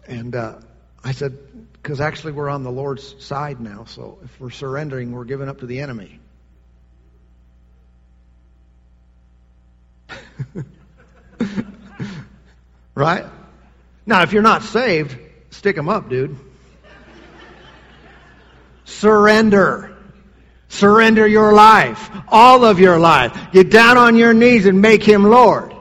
And 0.07 0.35
uh, 0.35 0.55
I 1.03 1.11
said, 1.11 1.37
because 1.73 1.99
actually 1.99 2.31
we're 2.33 2.49
on 2.49 2.63
the 2.63 2.71
Lord's 2.71 3.15
side 3.23 3.59
now, 3.59 3.83
so 3.85 4.19
if 4.23 4.39
we're 4.39 4.51
surrendering, 4.51 5.11
we're 5.11 5.25
giving 5.25 5.49
up 5.49 5.59
to 5.59 5.65
the 5.65 5.81
enemy. 5.81 6.19
right? 12.95 13.25
Now, 14.05 14.23
if 14.23 14.33
you're 14.33 14.41
not 14.41 14.63
saved, 14.63 15.17
stick 15.51 15.75
them 15.75 15.89
up, 15.89 16.09
dude. 16.09 16.37
Surrender. 18.85 19.95
Surrender 20.69 21.27
your 21.27 21.53
life. 21.53 22.09
All 22.27 22.65
of 22.65 22.79
your 22.79 22.97
life. 22.99 23.37
Get 23.51 23.69
down 23.69 23.97
on 23.97 24.15
your 24.15 24.33
knees 24.33 24.65
and 24.65 24.81
make 24.81 25.03
Him 25.03 25.23
Lord. 25.23 25.75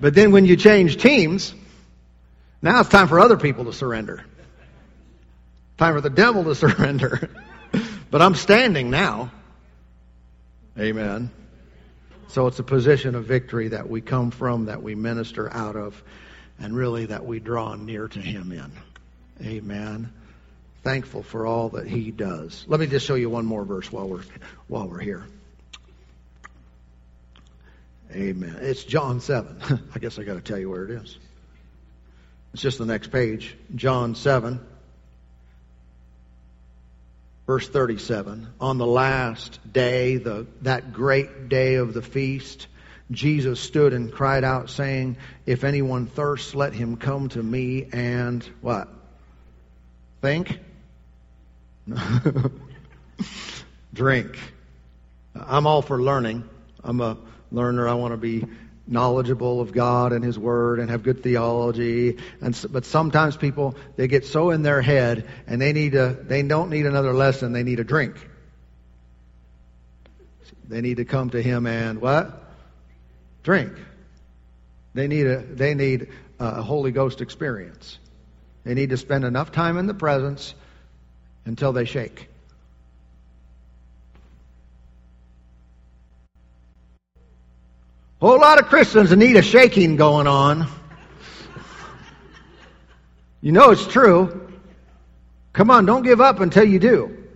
But 0.00 0.14
then 0.14 0.30
when 0.32 0.46
you 0.46 0.56
change 0.56 0.96
teams, 0.96 1.54
now 2.62 2.80
it's 2.80 2.88
time 2.88 3.08
for 3.08 3.20
other 3.20 3.36
people 3.36 3.64
to 3.66 3.72
surrender. 3.72 4.24
Time 5.78 5.94
for 5.94 6.00
the 6.00 6.10
devil 6.10 6.44
to 6.44 6.54
surrender. 6.54 7.30
but 8.10 8.22
I'm 8.22 8.34
standing 8.34 8.90
now. 8.90 9.30
Amen. 10.78 11.30
So 12.28 12.46
it's 12.46 12.58
a 12.58 12.62
position 12.62 13.14
of 13.14 13.24
victory 13.24 13.68
that 13.68 13.88
we 13.88 14.00
come 14.00 14.30
from, 14.30 14.66
that 14.66 14.82
we 14.82 14.94
minister 14.94 15.52
out 15.52 15.76
of, 15.76 16.02
and 16.60 16.76
really 16.76 17.06
that 17.06 17.24
we 17.24 17.40
draw 17.40 17.74
near 17.74 18.06
to 18.08 18.20
Him 18.20 18.52
in. 18.52 18.70
Amen. 19.46 20.12
Thankful 20.82 21.22
for 21.22 21.46
all 21.46 21.70
that 21.70 21.86
He 21.86 22.10
does. 22.10 22.64
Let 22.68 22.80
me 22.80 22.86
just 22.86 23.06
show 23.06 23.14
you 23.14 23.30
one 23.30 23.46
more 23.46 23.64
verse 23.64 23.90
while 23.90 24.08
we're 24.08 24.24
while 24.68 24.86
we're 24.86 25.00
here. 25.00 25.24
Amen. 28.12 28.58
It's 28.60 28.82
John 28.84 29.20
7. 29.20 29.60
I 29.94 29.98
guess 29.98 30.18
I 30.18 30.24
got 30.24 30.34
to 30.34 30.40
tell 30.40 30.58
you 30.58 30.68
where 30.68 30.84
it 30.84 30.90
is. 30.90 31.16
It's 32.52 32.62
just 32.62 32.78
the 32.78 32.86
next 32.86 33.12
page. 33.12 33.56
John 33.76 34.16
7, 34.16 34.60
verse 37.46 37.68
37. 37.68 38.48
On 38.60 38.78
the 38.78 38.86
last 38.86 39.60
day, 39.72 40.16
the, 40.16 40.46
that 40.62 40.92
great 40.92 41.48
day 41.48 41.76
of 41.76 41.94
the 41.94 42.02
feast, 42.02 42.66
Jesus 43.10 43.58
stood 43.58 43.92
and 43.92 44.12
cried 44.12 44.44
out, 44.44 44.70
saying, 44.70 45.16
If 45.46 45.64
anyone 45.64 46.06
thirsts, 46.06 46.54
let 46.54 46.72
him 46.72 46.96
come 46.96 47.28
to 47.30 47.42
me 47.42 47.88
and 47.92 48.42
what? 48.60 48.88
Think? 50.20 50.58
Drink. 53.94 54.38
I'm 55.34 55.66
all 55.66 55.82
for 55.82 56.00
learning. 56.00 56.48
I'm 56.84 57.00
a 57.00 57.16
learner. 57.50 57.88
I 57.88 57.94
want 57.94 58.12
to 58.12 58.16
be 58.16 58.44
knowledgeable 58.86 59.60
of 59.60 59.72
God 59.72 60.12
and 60.12 60.24
His 60.24 60.38
Word 60.38 60.80
and 60.80 60.90
have 60.90 61.02
good 61.02 61.22
theology. 61.22 62.18
And 62.40 62.66
but 62.70 62.84
sometimes 62.84 63.36
people 63.36 63.76
they 63.96 64.08
get 64.08 64.26
so 64.26 64.50
in 64.50 64.62
their 64.62 64.82
head 64.82 65.28
and 65.46 65.60
they 65.60 65.72
need 65.72 65.94
a 65.94 66.12
they 66.12 66.42
don't 66.42 66.70
need 66.70 66.86
another 66.86 67.12
lesson. 67.12 67.52
They 67.52 67.62
need 67.62 67.80
a 67.80 67.84
drink. 67.84 68.16
They 70.68 70.80
need 70.80 70.98
to 70.98 71.04
come 71.04 71.30
to 71.30 71.42
Him 71.42 71.66
and 71.66 72.00
what? 72.00 72.49
Drink. 73.50 73.72
They 74.94 75.08
need 75.08 75.26
a, 75.26 75.38
they 75.38 75.74
need 75.74 76.06
a 76.38 76.62
Holy 76.62 76.92
Ghost 76.92 77.20
experience. 77.20 77.98
They 78.62 78.74
need 78.74 78.90
to 78.90 78.96
spend 78.96 79.24
enough 79.24 79.50
time 79.50 79.76
in 79.76 79.88
the 79.88 79.94
presence 79.94 80.54
until 81.46 81.72
they 81.72 81.84
shake. 81.84 82.28
A 88.20 88.26
whole 88.26 88.38
lot 88.38 88.60
of 88.60 88.66
Christians 88.66 89.10
need 89.16 89.34
a 89.34 89.42
shaking 89.42 89.96
going 89.96 90.28
on. 90.28 90.68
You 93.40 93.50
know 93.50 93.72
it's 93.72 93.84
true. 93.88 94.48
Come 95.54 95.72
on, 95.72 95.86
don't 95.86 96.04
give 96.04 96.20
up 96.20 96.38
until 96.38 96.62
you 96.62 96.78
do. 96.78 97.26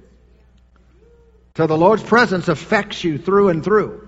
Till 1.54 1.66
the 1.66 1.76
Lord's 1.76 2.04
presence 2.04 2.46
affects 2.46 3.02
you 3.02 3.18
through 3.18 3.48
and 3.48 3.64
through 3.64 4.03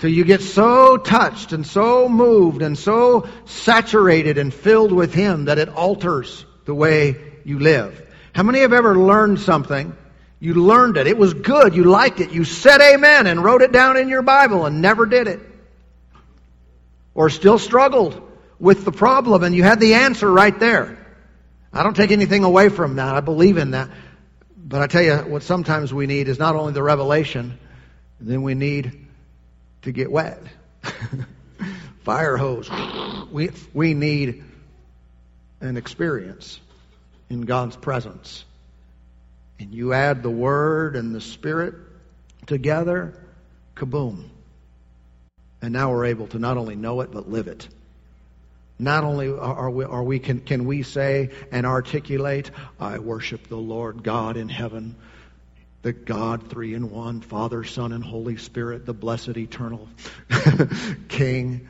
till 0.00 0.10
you 0.10 0.24
get 0.24 0.40
so 0.40 0.96
touched 0.96 1.52
and 1.52 1.66
so 1.66 2.08
moved 2.08 2.62
and 2.62 2.76
so 2.76 3.28
saturated 3.44 4.38
and 4.38 4.52
filled 4.52 4.92
with 4.92 5.14
Him 5.14 5.44
that 5.44 5.58
it 5.58 5.68
alters 5.68 6.44
the 6.64 6.74
way 6.74 7.16
you 7.44 7.58
live. 7.58 8.06
How 8.34 8.42
many 8.42 8.60
have 8.60 8.72
ever 8.72 8.98
learned 8.98 9.40
something? 9.40 9.96
You 10.40 10.54
learned 10.54 10.96
it. 10.96 11.06
It 11.06 11.18
was 11.18 11.34
good. 11.34 11.74
You 11.74 11.84
liked 11.84 12.20
it. 12.20 12.32
You 12.32 12.44
said 12.44 12.80
amen 12.80 13.26
and 13.26 13.44
wrote 13.44 13.60
it 13.60 13.72
down 13.72 13.98
in 13.98 14.08
your 14.08 14.22
Bible 14.22 14.64
and 14.64 14.80
never 14.80 15.04
did 15.04 15.28
it. 15.28 15.40
Or 17.14 17.28
still 17.28 17.58
struggled 17.58 18.20
with 18.58 18.86
the 18.86 18.92
problem 18.92 19.42
and 19.42 19.54
you 19.54 19.62
had 19.62 19.80
the 19.80 19.94
answer 19.94 20.30
right 20.30 20.58
there. 20.58 20.96
I 21.72 21.82
don't 21.82 21.94
take 21.94 22.10
anything 22.10 22.44
away 22.44 22.70
from 22.70 22.96
that. 22.96 23.14
I 23.14 23.20
believe 23.20 23.58
in 23.58 23.72
that. 23.72 23.90
But 24.56 24.80
I 24.80 24.86
tell 24.86 25.02
you 25.02 25.16
what 25.16 25.42
sometimes 25.42 25.92
we 25.92 26.06
need 26.06 26.28
is 26.28 26.38
not 26.38 26.56
only 26.56 26.72
the 26.72 26.82
revelation, 26.82 27.58
then 28.18 28.42
we 28.42 28.54
need 28.54 28.99
to 29.82 29.92
get 29.92 30.10
wet. 30.10 30.42
Fire 32.02 32.36
hose. 32.36 32.70
We, 33.30 33.50
we 33.72 33.94
need 33.94 34.44
an 35.60 35.76
experience 35.76 36.60
in 37.28 37.42
God's 37.42 37.76
presence. 37.76 38.44
And 39.58 39.74
you 39.74 39.92
add 39.92 40.22
the 40.22 40.30
Word 40.30 40.96
and 40.96 41.14
the 41.14 41.20
Spirit 41.20 41.74
together, 42.46 43.14
kaboom. 43.76 44.28
And 45.62 45.72
now 45.72 45.90
we're 45.90 46.06
able 46.06 46.26
to 46.28 46.38
not 46.38 46.56
only 46.56 46.74
know 46.74 47.02
it, 47.02 47.12
but 47.12 47.28
live 47.28 47.46
it. 47.46 47.68
Not 48.78 49.04
only 49.04 49.28
are 49.28 49.70
we, 49.70 49.84
are 49.84 50.02
we 50.02 50.18
can, 50.18 50.40
can 50.40 50.64
we 50.64 50.82
say 50.82 51.30
and 51.52 51.66
articulate, 51.66 52.50
I 52.80 52.98
worship 52.98 53.46
the 53.48 53.58
Lord 53.58 54.02
God 54.02 54.38
in 54.38 54.48
heaven 54.48 54.96
the 55.82 55.92
God 55.92 56.48
three 56.48 56.74
in 56.74 56.90
one, 56.90 57.20
Father, 57.20 57.64
Son, 57.64 57.92
and 57.92 58.04
Holy 58.04 58.36
Spirit, 58.36 58.84
the 58.84 58.92
blessed 58.92 59.36
eternal 59.36 59.88
King. 61.08 61.68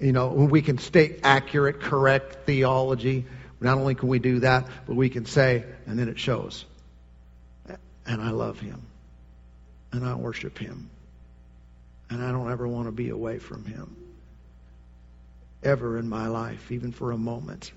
You 0.00 0.12
know, 0.12 0.28
we 0.28 0.62
can 0.62 0.78
state 0.78 1.20
accurate, 1.22 1.80
correct 1.80 2.46
theology. 2.46 3.26
Not 3.60 3.76
only 3.76 3.94
can 3.94 4.08
we 4.08 4.18
do 4.18 4.40
that, 4.40 4.66
but 4.86 4.96
we 4.96 5.10
can 5.10 5.26
say, 5.26 5.64
and 5.86 5.98
then 5.98 6.08
it 6.08 6.18
shows. 6.18 6.64
And 8.06 8.22
I 8.22 8.30
love 8.30 8.58
him. 8.58 8.82
And 9.92 10.04
I 10.04 10.14
worship 10.14 10.58
him. 10.58 10.88
And 12.08 12.22
I 12.22 12.32
don't 12.32 12.50
ever 12.50 12.66
want 12.66 12.86
to 12.86 12.92
be 12.92 13.10
away 13.10 13.38
from 13.38 13.64
him. 13.64 13.96
Ever 15.62 15.98
in 15.98 16.08
my 16.08 16.28
life, 16.28 16.72
even 16.72 16.90
for 16.90 17.12
a 17.12 17.18
moment. 17.18 17.70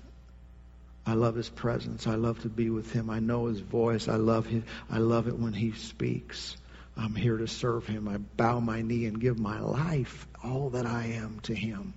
I 1.06 1.14
love 1.14 1.34
his 1.34 1.50
presence. 1.50 2.06
I 2.06 2.14
love 2.14 2.40
to 2.42 2.48
be 2.48 2.70
with 2.70 2.90
him. 2.92 3.10
I 3.10 3.18
know 3.18 3.46
his 3.46 3.60
voice. 3.60 4.08
I 4.08 4.16
love 4.16 4.46
him. 4.46 4.64
I 4.90 4.98
love 4.98 5.28
it 5.28 5.38
when 5.38 5.52
he 5.52 5.72
speaks. 5.72 6.56
I'm 6.96 7.14
here 7.14 7.36
to 7.36 7.48
serve 7.48 7.86
him. 7.86 8.08
I 8.08 8.18
bow 8.18 8.60
my 8.60 8.80
knee 8.80 9.06
and 9.06 9.20
give 9.20 9.38
my 9.38 9.60
life, 9.60 10.26
all 10.42 10.70
that 10.70 10.86
I 10.86 11.06
am, 11.16 11.40
to 11.40 11.54
him. 11.54 11.92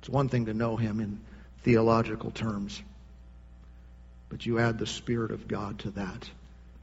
It's 0.00 0.08
one 0.08 0.28
thing 0.28 0.46
to 0.46 0.54
know 0.54 0.76
him 0.76 1.00
in 1.00 1.20
theological 1.62 2.30
terms. 2.30 2.82
But 4.28 4.44
you 4.44 4.58
add 4.58 4.78
the 4.78 4.86
Spirit 4.86 5.30
of 5.30 5.48
God 5.48 5.78
to 5.80 5.90
that, 5.92 6.28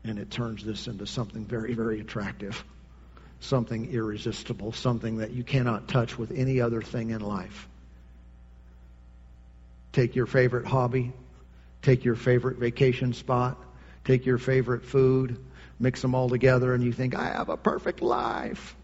and 0.03 0.17
it 0.17 0.31
turns 0.31 0.63
this 0.63 0.87
into 0.87 1.05
something 1.05 1.45
very, 1.45 1.73
very 1.73 1.99
attractive, 1.99 2.63
something 3.39 3.91
irresistible, 3.91 4.71
something 4.71 5.17
that 5.17 5.31
you 5.31 5.43
cannot 5.43 5.87
touch 5.87 6.17
with 6.17 6.31
any 6.31 6.61
other 6.61 6.81
thing 6.81 7.11
in 7.11 7.21
life. 7.21 7.67
Take 9.97 10.15
your 10.15 10.27
favorite 10.27 10.67
hobby, 10.67 11.11
take 11.81 12.05
your 12.05 12.13
favorite 12.13 12.57
vacation 12.57 13.13
spot, 13.13 13.59
take 14.05 14.27
your 14.27 14.37
favorite 14.37 14.85
food, 14.85 15.43
mix 15.79 16.03
them 16.03 16.13
all 16.13 16.29
together, 16.29 16.75
and 16.75 16.83
you 16.83 16.91
think, 16.91 17.15
I 17.15 17.29
have 17.29 17.49
a 17.49 17.57
perfect 17.57 18.03
life. 18.03 18.75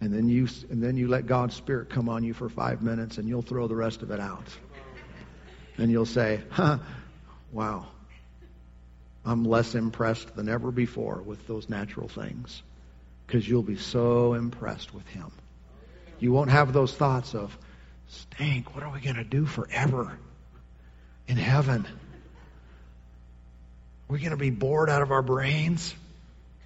And 0.00 0.12
then 0.12 0.28
you 0.28 0.48
and 0.68 0.82
then 0.82 0.96
you 0.96 1.06
let 1.06 1.26
God's 1.26 1.54
Spirit 1.54 1.88
come 1.88 2.08
on 2.08 2.24
you 2.24 2.34
for 2.34 2.48
five 2.48 2.82
minutes, 2.82 3.16
and 3.16 3.28
you'll 3.28 3.42
throw 3.42 3.68
the 3.68 3.76
rest 3.76 4.02
of 4.02 4.10
it 4.10 4.18
out. 4.18 4.44
And 5.78 5.88
you'll 5.88 6.04
say, 6.04 6.40
huh, 6.50 6.78
wow, 7.52 7.86
I'm 9.24 9.44
less 9.44 9.76
impressed 9.76 10.34
than 10.34 10.48
ever 10.48 10.72
before 10.72 11.22
with 11.22 11.46
those 11.46 11.68
natural 11.68 12.08
things. 12.08 12.60
Because 13.24 13.48
you'll 13.48 13.62
be 13.62 13.76
so 13.76 14.34
impressed 14.34 14.92
with 14.92 15.06
Him. 15.06 15.30
You 16.18 16.32
won't 16.32 16.50
have 16.50 16.72
those 16.72 16.92
thoughts 16.92 17.36
of, 17.36 17.56
stank, 18.08 18.74
what 18.74 18.82
are 18.82 18.92
we 18.92 18.98
going 18.98 19.14
to 19.14 19.22
do 19.22 19.46
forever 19.46 20.18
in 21.30 21.36
heaven? 21.36 21.86
We're 24.08 24.18
going 24.18 24.30
to 24.30 24.36
be 24.36 24.50
bored 24.50 24.90
out 24.90 25.00
of 25.00 25.12
our 25.12 25.22
brains. 25.22 25.94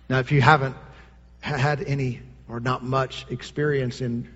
Now, 0.09 0.21
if 0.21 0.33
you 0.33 0.41
haven't 0.41 0.75
had 1.41 1.83
any 1.83 2.21
or 2.49 2.59
not 2.59 2.83
much 2.83 3.27
experience 3.29 4.01
in 4.01 4.31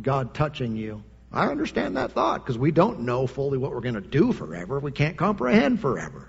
God 0.00 0.32
touching 0.32 0.74
you, 0.76 1.04
I 1.30 1.48
understand 1.48 1.98
that 1.98 2.12
thought 2.12 2.42
because 2.42 2.56
we 2.56 2.70
don't 2.70 3.00
know 3.00 3.26
fully 3.26 3.58
what 3.58 3.72
we're 3.72 3.82
going 3.82 3.96
to 3.96 4.00
do 4.00 4.32
forever. 4.32 4.80
We 4.80 4.92
can't 4.92 5.18
comprehend 5.18 5.80
forever. 5.80 6.26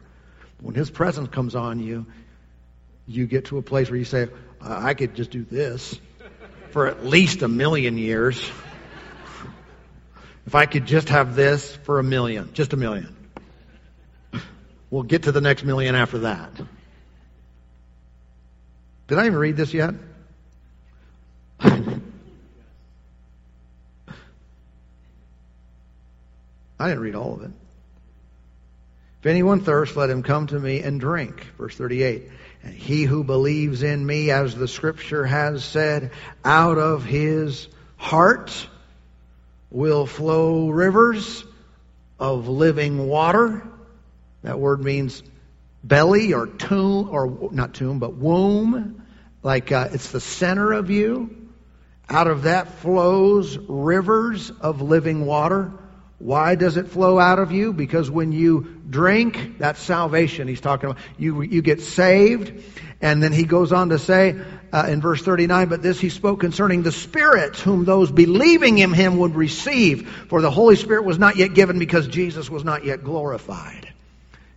When 0.59 0.75
His 0.75 0.89
presence 0.89 1.29
comes 1.29 1.55
on 1.55 1.79
you, 1.79 2.05
you 3.07 3.25
get 3.25 3.45
to 3.45 3.57
a 3.57 3.61
place 3.61 3.89
where 3.89 3.97
you 3.97 4.05
say, 4.05 4.27
I 4.59 4.93
could 4.95 5.15
just 5.15 5.31
do 5.31 5.45
this 5.49 5.97
for 6.71 6.87
at 6.87 7.05
least 7.05 7.41
a 7.41 7.47
million 7.47 7.97
years. 7.97 8.37
If 10.45 10.55
I 10.55 10.65
could 10.65 10.85
just 10.85 11.07
have 11.09 11.35
this 11.35 11.73
for 11.83 11.99
a 11.99 12.03
million, 12.03 12.51
just 12.53 12.73
a 12.73 12.77
million. 12.77 13.15
We'll 14.95 15.03
get 15.03 15.23
to 15.23 15.33
the 15.33 15.41
next 15.41 15.65
million 15.65 15.93
after 15.93 16.19
that. 16.19 16.51
Did 19.09 19.17
I 19.17 19.25
even 19.25 19.37
read 19.37 19.57
this 19.57 19.73
yet? 19.73 19.93
I 21.59 21.67
didn't 26.79 27.01
read 27.01 27.15
all 27.15 27.33
of 27.33 27.41
it. 27.41 27.51
If 29.19 29.25
anyone 29.25 29.59
thirsts, 29.59 29.97
let 29.97 30.09
him 30.09 30.23
come 30.23 30.47
to 30.47 30.57
me 30.57 30.79
and 30.79 30.97
drink. 30.97 31.45
Verse 31.57 31.75
38. 31.75 32.29
And 32.63 32.73
he 32.73 33.03
who 33.03 33.25
believes 33.25 33.83
in 33.83 34.05
me, 34.05 34.31
as 34.31 34.55
the 34.55 34.69
scripture 34.69 35.25
has 35.25 35.65
said, 35.65 36.11
out 36.45 36.77
of 36.77 37.03
his 37.03 37.67
heart 37.97 38.65
will 39.69 40.05
flow 40.05 40.69
rivers 40.69 41.43
of 42.17 42.47
living 42.47 43.09
water. 43.09 43.61
That 44.45 44.59
word 44.59 44.83
means 44.83 45.23
belly 45.83 46.33
or 46.33 46.45
tomb, 46.45 47.09
or 47.09 47.49
not 47.51 47.73
tomb, 47.73 47.97
but 47.97 48.13
womb. 48.13 49.03
Like 49.41 49.71
uh, 49.71 49.89
it's 49.91 50.11
the 50.11 50.19
center 50.19 50.71
of 50.71 50.91
you. 50.91 51.49
Out 52.07 52.27
of 52.27 52.43
that 52.43 52.69
flows 52.75 53.57
rivers 53.57 54.51
of 54.51 54.83
living 54.83 55.25
water. 55.25 55.71
Why 56.19 56.53
does 56.53 56.77
it 56.77 56.89
flow 56.89 57.17
out 57.17 57.39
of 57.39 57.51
you? 57.51 57.73
Because 57.73 58.11
when 58.11 58.31
you 58.31 58.81
drink, 58.87 59.57
that's 59.57 59.81
salvation 59.81 60.47
he's 60.47 60.61
talking 60.61 60.91
about. 60.91 61.01
You, 61.17 61.41
you 61.41 61.63
get 61.63 61.81
saved. 61.81 62.63
And 63.01 63.23
then 63.23 63.33
he 63.33 63.45
goes 63.45 63.73
on 63.73 63.89
to 63.89 63.97
say 63.97 64.39
uh, 64.71 64.85
in 64.87 65.01
verse 65.01 65.23
39, 65.23 65.69
but 65.69 65.81
this 65.81 65.99
he 65.99 66.09
spoke 66.09 66.39
concerning 66.39 66.83
the 66.83 66.91
Spirit, 66.91 67.55
whom 67.57 67.83
those 67.83 68.11
believing 68.11 68.77
in 68.77 68.93
him 68.93 69.17
would 69.17 69.35
receive. 69.35 70.07
For 70.29 70.41
the 70.41 70.51
Holy 70.51 70.75
Spirit 70.75 71.03
was 71.03 71.17
not 71.17 71.35
yet 71.35 71.55
given 71.55 71.79
because 71.79 72.07
Jesus 72.07 72.47
was 72.47 72.63
not 72.63 72.85
yet 72.85 73.03
glorified. 73.03 73.91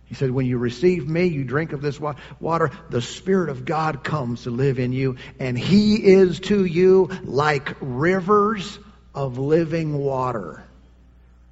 He 0.09 0.15
said, 0.15 0.31
when 0.31 0.47
you 0.47 0.57
receive 0.57 1.07
me, 1.07 1.25
you 1.25 1.43
drink 1.43 1.71
of 1.71 1.81
this 1.81 1.99
water, 1.99 2.71
the 2.89 3.01
Spirit 3.01 3.49
of 3.49 3.63
God 3.63 4.03
comes 4.03 4.43
to 4.43 4.49
live 4.49 4.79
in 4.79 4.91
you, 4.91 5.17
and 5.39 5.57
he 5.57 6.03
is 6.03 6.39
to 6.41 6.65
you 6.65 7.09
like 7.23 7.77
rivers 7.79 8.79
of 9.13 9.37
living 9.37 9.97
water 9.97 10.63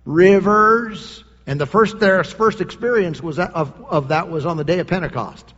rivers. 0.07 1.23
And 1.45 1.61
the 1.61 1.65
first 1.65 1.99
their 1.99 2.23
first 2.23 2.61
experience 2.61 3.21
was 3.21 3.35
that, 3.35 3.53
of, 3.53 3.73
of 3.85 4.07
that 4.07 4.29
was 4.29 4.45
on 4.45 4.57
the 4.57 4.63
day 4.63 4.79
of 4.79 4.87
Pentecost. 4.87 5.53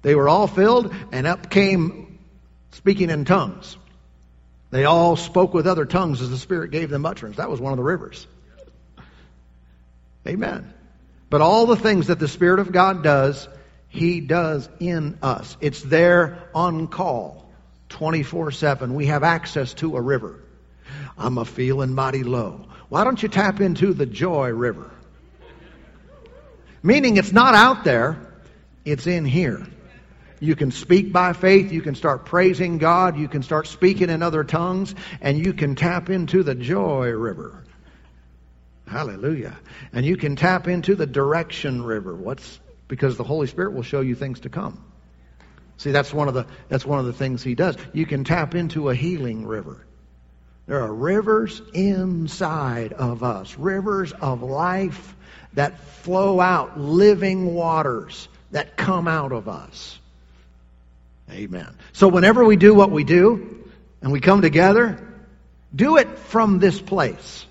They 0.00 0.14
were 0.14 0.28
all 0.28 0.46
filled, 0.46 0.94
and 1.12 1.26
up 1.26 1.50
came 1.50 2.18
speaking 2.70 3.10
in 3.10 3.24
tongues. 3.24 3.76
They 4.70 4.84
all 4.84 5.16
spoke 5.16 5.52
with 5.54 5.66
other 5.66 5.84
tongues 5.84 6.22
as 6.22 6.30
the 6.30 6.38
Spirit 6.38 6.70
gave 6.70 6.88
them 6.88 7.04
utterance. 7.04 7.36
That 7.36 7.50
was 7.50 7.60
one 7.60 7.72
of 7.72 7.76
the 7.76 7.82
rivers. 7.82 8.26
Amen. 10.26 10.72
But 11.30 11.40
all 11.40 11.66
the 11.66 11.76
things 11.76 12.06
that 12.06 12.18
the 12.18 12.28
Spirit 12.28 12.60
of 12.60 12.72
God 12.72 13.02
does, 13.02 13.48
He 13.88 14.20
does 14.20 14.68
in 14.80 15.18
us. 15.22 15.56
It's 15.60 15.82
there 15.82 16.48
on 16.54 16.86
call 16.88 17.50
24 17.90 18.52
7. 18.52 18.94
We 18.94 19.06
have 19.06 19.22
access 19.22 19.74
to 19.74 19.96
a 19.96 20.00
river. 20.00 20.40
I'm 21.16 21.38
a 21.38 21.44
feeling 21.44 21.94
mighty 21.94 22.22
low. 22.22 22.66
Why 22.88 23.04
don't 23.04 23.22
you 23.22 23.28
tap 23.28 23.60
into 23.60 23.92
the 23.92 24.06
joy 24.06 24.50
river? 24.50 24.90
Meaning 26.82 27.16
it's 27.16 27.32
not 27.32 27.54
out 27.54 27.84
there, 27.84 28.18
it's 28.84 29.06
in 29.06 29.24
here. 29.24 29.66
You 30.40 30.54
can 30.54 30.70
speak 30.70 31.12
by 31.12 31.32
faith, 31.32 31.72
you 31.72 31.82
can 31.82 31.96
start 31.96 32.24
praising 32.24 32.78
God, 32.78 33.18
you 33.18 33.26
can 33.26 33.42
start 33.42 33.66
speaking 33.66 34.08
in 34.08 34.22
other 34.22 34.44
tongues, 34.44 34.94
and 35.20 35.44
you 35.44 35.52
can 35.52 35.74
tap 35.74 36.08
into 36.08 36.44
the 36.44 36.54
joy 36.54 37.10
river. 37.10 37.64
Hallelujah. 38.88 39.56
And 39.92 40.04
you 40.04 40.16
can 40.16 40.36
tap 40.36 40.66
into 40.68 40.94
the 40.94 41.06
direction 41.06 41.82
river. 41.82 42.14
What's 42.14 42.60
because 42.88 43.16
the 43.16 43.24
Holy 43.24 43.46
Spirit 43.46 43.74
will 43.74 43.82
show 43.82 44.00
you 44.00 44.14
things 44.14 44.40
to 44.40 44.48
come. 44.48 44.82
See, 45.76 45.92
that's 45.92 46.12
one 46.12 46.26
of 46.26 46.34
the 46.34 46.46
that's 46.68 46.84
one 46.84 46.98
of 46.98 47.06
the 47.06 47.12
things 47.12 47.42
he 47.42 47.54
does. 47.54 47.76
You 47.92 48.06
can 48.06 48.24
tap 48.24 48.54
into 48.54 48.88
a 48.88 48.94
healing 48.94 49.46
river. 49.46 49.86
There 50.66 50.80
are 50.82 50.92
rivers 50.92 51.62
inside 51.72 52.92
of 52.92 53.22
us, 53.22 53.56
rivers 53.56 54.12
of 54.12 54.42
life 54.42 55.16
that 55.54 55.78
flow 55.78 56.40
out, 56.40 56.78
living 56.78 57.54
waters 57.54 58.28
that 58.50 58.76
come 58.76 59.08
out 59.08 59.32
of 59.32 59.48
us. 59.48 59.98
Amen. 61.30 61.74
So 61.92 62.08
whenever 62.08 62.44
we 62.44 62.56
do 62.56 62.74
what 62.74 62.90
we 62.90 63.04
do 63.04 63.64
and 64.02 64.12
we 64.12 64.20
come 64.20 64.42
together, 64.42 64.98
do 65.74 65.96
it 65.96 66.18
from 66.18 66.58
this 66.58 66.80
place, 66.80 67.46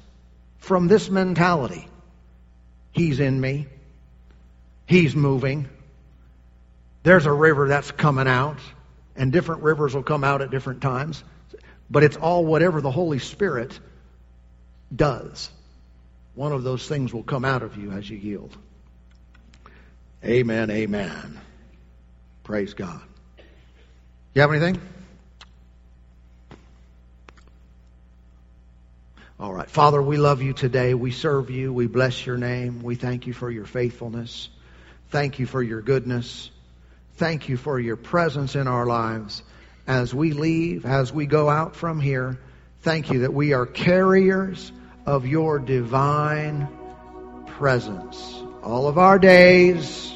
from 0.68 0.90
this 0.90 1.10
mentality. 1.10 1.88
He's 2.92 3.22
in 3.22 3.40
me. 3.40 3.68
He's 4.86 5.16
moving. 5.16 5.70
There's 7.04 7.26
a 7.26 7.32
river 7.32 7.70
that's 7.70 7.90
coming 7.92 8.28
out, 8.28 8.60
and 9.16 9.32
different 9.32 9.64
rivers 9.64 9.96
will 9.96 10.04
come 10.04 10.26
out 10.26 10.42
at 10.42 10.52
different 10.52 10.82
times. 10.82 11.24
But 11.90 12.04
it's 12.04 12.18
all 12.18 12.46
whatever 12.46 12.82
the 12.82 12.92
Holy 12.92 13.20
Spirit 13.20 13.80
does. 14.94 15.50
One 16.36 16.52
of 16.52 16.64
those 16.64 16.86
things 16.86 17.14
will 17.14 17.24
come 17.24 17.46
out 17.46 17.64
of 17.64 17.78
you 17.78 17.92
as 17.92 18.10
you 18.10 18.18
yield. 18.18 18.56
Amen, 20.26 20.70
amen. 20.70 21.40
Praise 22.44 22.74
God. 22.74 23.02
You 24.34 24.42
have 24.42 24.52
anything? 24.52 24.82
All 29.40 29.54
right. 29.54 29.70
Father, 29.70 30.02
we 30.02 30.18
love 30.18 30.42
you 30.42 30.54
today. 30.54 30.94
We 30.94 31.12
serve 31.12 31.50
you. 31.50 31.72
We 31.72 31.88
bless 31.88 32.26
your 32.26 32.38
name. 32.38 32.82
We 32.82 32.96
thank 32.96 33.28
you 33.28 33.34
for 33.34 33.52
your 33.52 33.66
faithfulness. 33.66 34.50
Thank 35.10 35.40
you 35.40 35.46
for 35.46 35.62
your 35.62 35.82
goodness. 35.82 36.50
Thank 37.16 37.50
you 37.50 37.58
for 37.58 37.80
your 37.80 37.96
presence 37.96 38.56
in 38.56 38.68
our 38.68 38.86
lives 38.86 39.44
as 39.88 40.14
we 40.14 40.34
leave, 40.34 40.86
as 40.86 41.14
we 41.14 41.26
go 41.26 41.50
out 41.50 41.76
from 41.76 42.00
here, 42.00 42.38
thank 42.82 43.10
you 43.10 43.20
that 43.20 43.34
we 43.34 43.54
are 43.54 43.66
carriers 43.66 44.72
of 45.06 45.26
your 45.26 45.60
divine 45.60 46.68
presence. 47.48 48.44
All 48.62 48.88
of 48.88 48.98
our 48.98 49.18
days, 49.18 50.14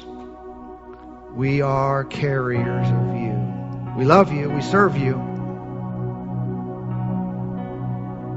we 1.32 1.62
are 1.62 2.04
carriers 2.04 2.86
of 2.86 3.16
you. 3.16 3.94
We 3.96 4.04
love 4.04 4.30
you. 4.30 4.50
We 4.50 4.60
serve 4.60 4.96
you. 4.98 5.31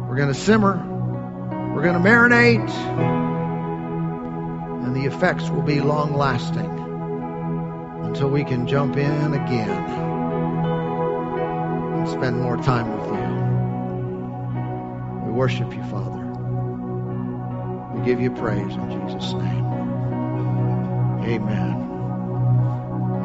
We're 0.07 0.15
going 0.15 0.33
to 0.33 0.39
simmer. 0.39 0.77
We're 1.75 1.83
going 1.83 2.01
to 2.01 2.09
marinate. 2.09 2.69
And 4.85 4.95
the 4.95 5.05
effects 5.05 5.49
will 5.49 5.63
be 5.63 5.81
long 5.81 6.15
lasting 6.15 6.71
until 8.05 8.29
we 8.29 8.43
can 8.43 8.67
jump 8.67 8.97
in 8.97 9.33
again 9.33 9.83
and 11.93 12.07
spend 12.07 12.39
more 12.39 12.57
time 12.57 12.95
with 12.97 13.07
you. 13.07 13.15
We 15.25 15.31
worship 15.33 15.73
you, 15.73 15.83
Father. 15.83 16.23
We 17.93 18.01
give 18.05 18.21
you 18.21 18.31
praise 18.31 18.73
in 18.73 18.91
Jesus' 18.91 19.33
name. 19.33 19.65
Amen. 21.25 21.75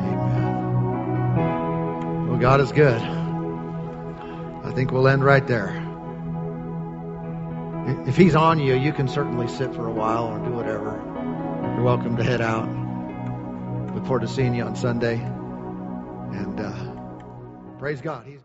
Amen. 0.08 0.54
Well, 2.28 2.38
God 2.38 2.60
is 2.60 2.72
good. 2.72 3.02
I 4.64 4.72
think 4.72 4.90
we'll 4.90 5.08
end 5.08 5.22
right 5.22 5.46
there. 5.46 5.79
If 8.06 8.16
He's 8.16 8.34
on 8.34 8.58
you, 8.58 8.74
you 8.74 8.92
can 8.92 9.08
certainly 9.08 9.48
sit 9.48 9.74
for 9.74 9.86
a 9.86 9.92
while 9.92 10.26
or 10.26 10.38
do 10.38 10.52
whatever. 10.52 11.00
You're 11.74 11.84
welcome 11.84 12.16
to 12.16 12.24
head 12.24 12.40
out. 12.40 12.68
Look 13.94 14.04
forward 14.06 14.22
to 14.22 14.28
seeing 14.28 14.54
you 14.54 14.64
on 14.64 14.76
Sunday. 14.76 15.16
And 15.16 16.60
uh, 16.60 17.78
praise 17.78 18.00
God. 18.00 18.26
He's 18.26 18.40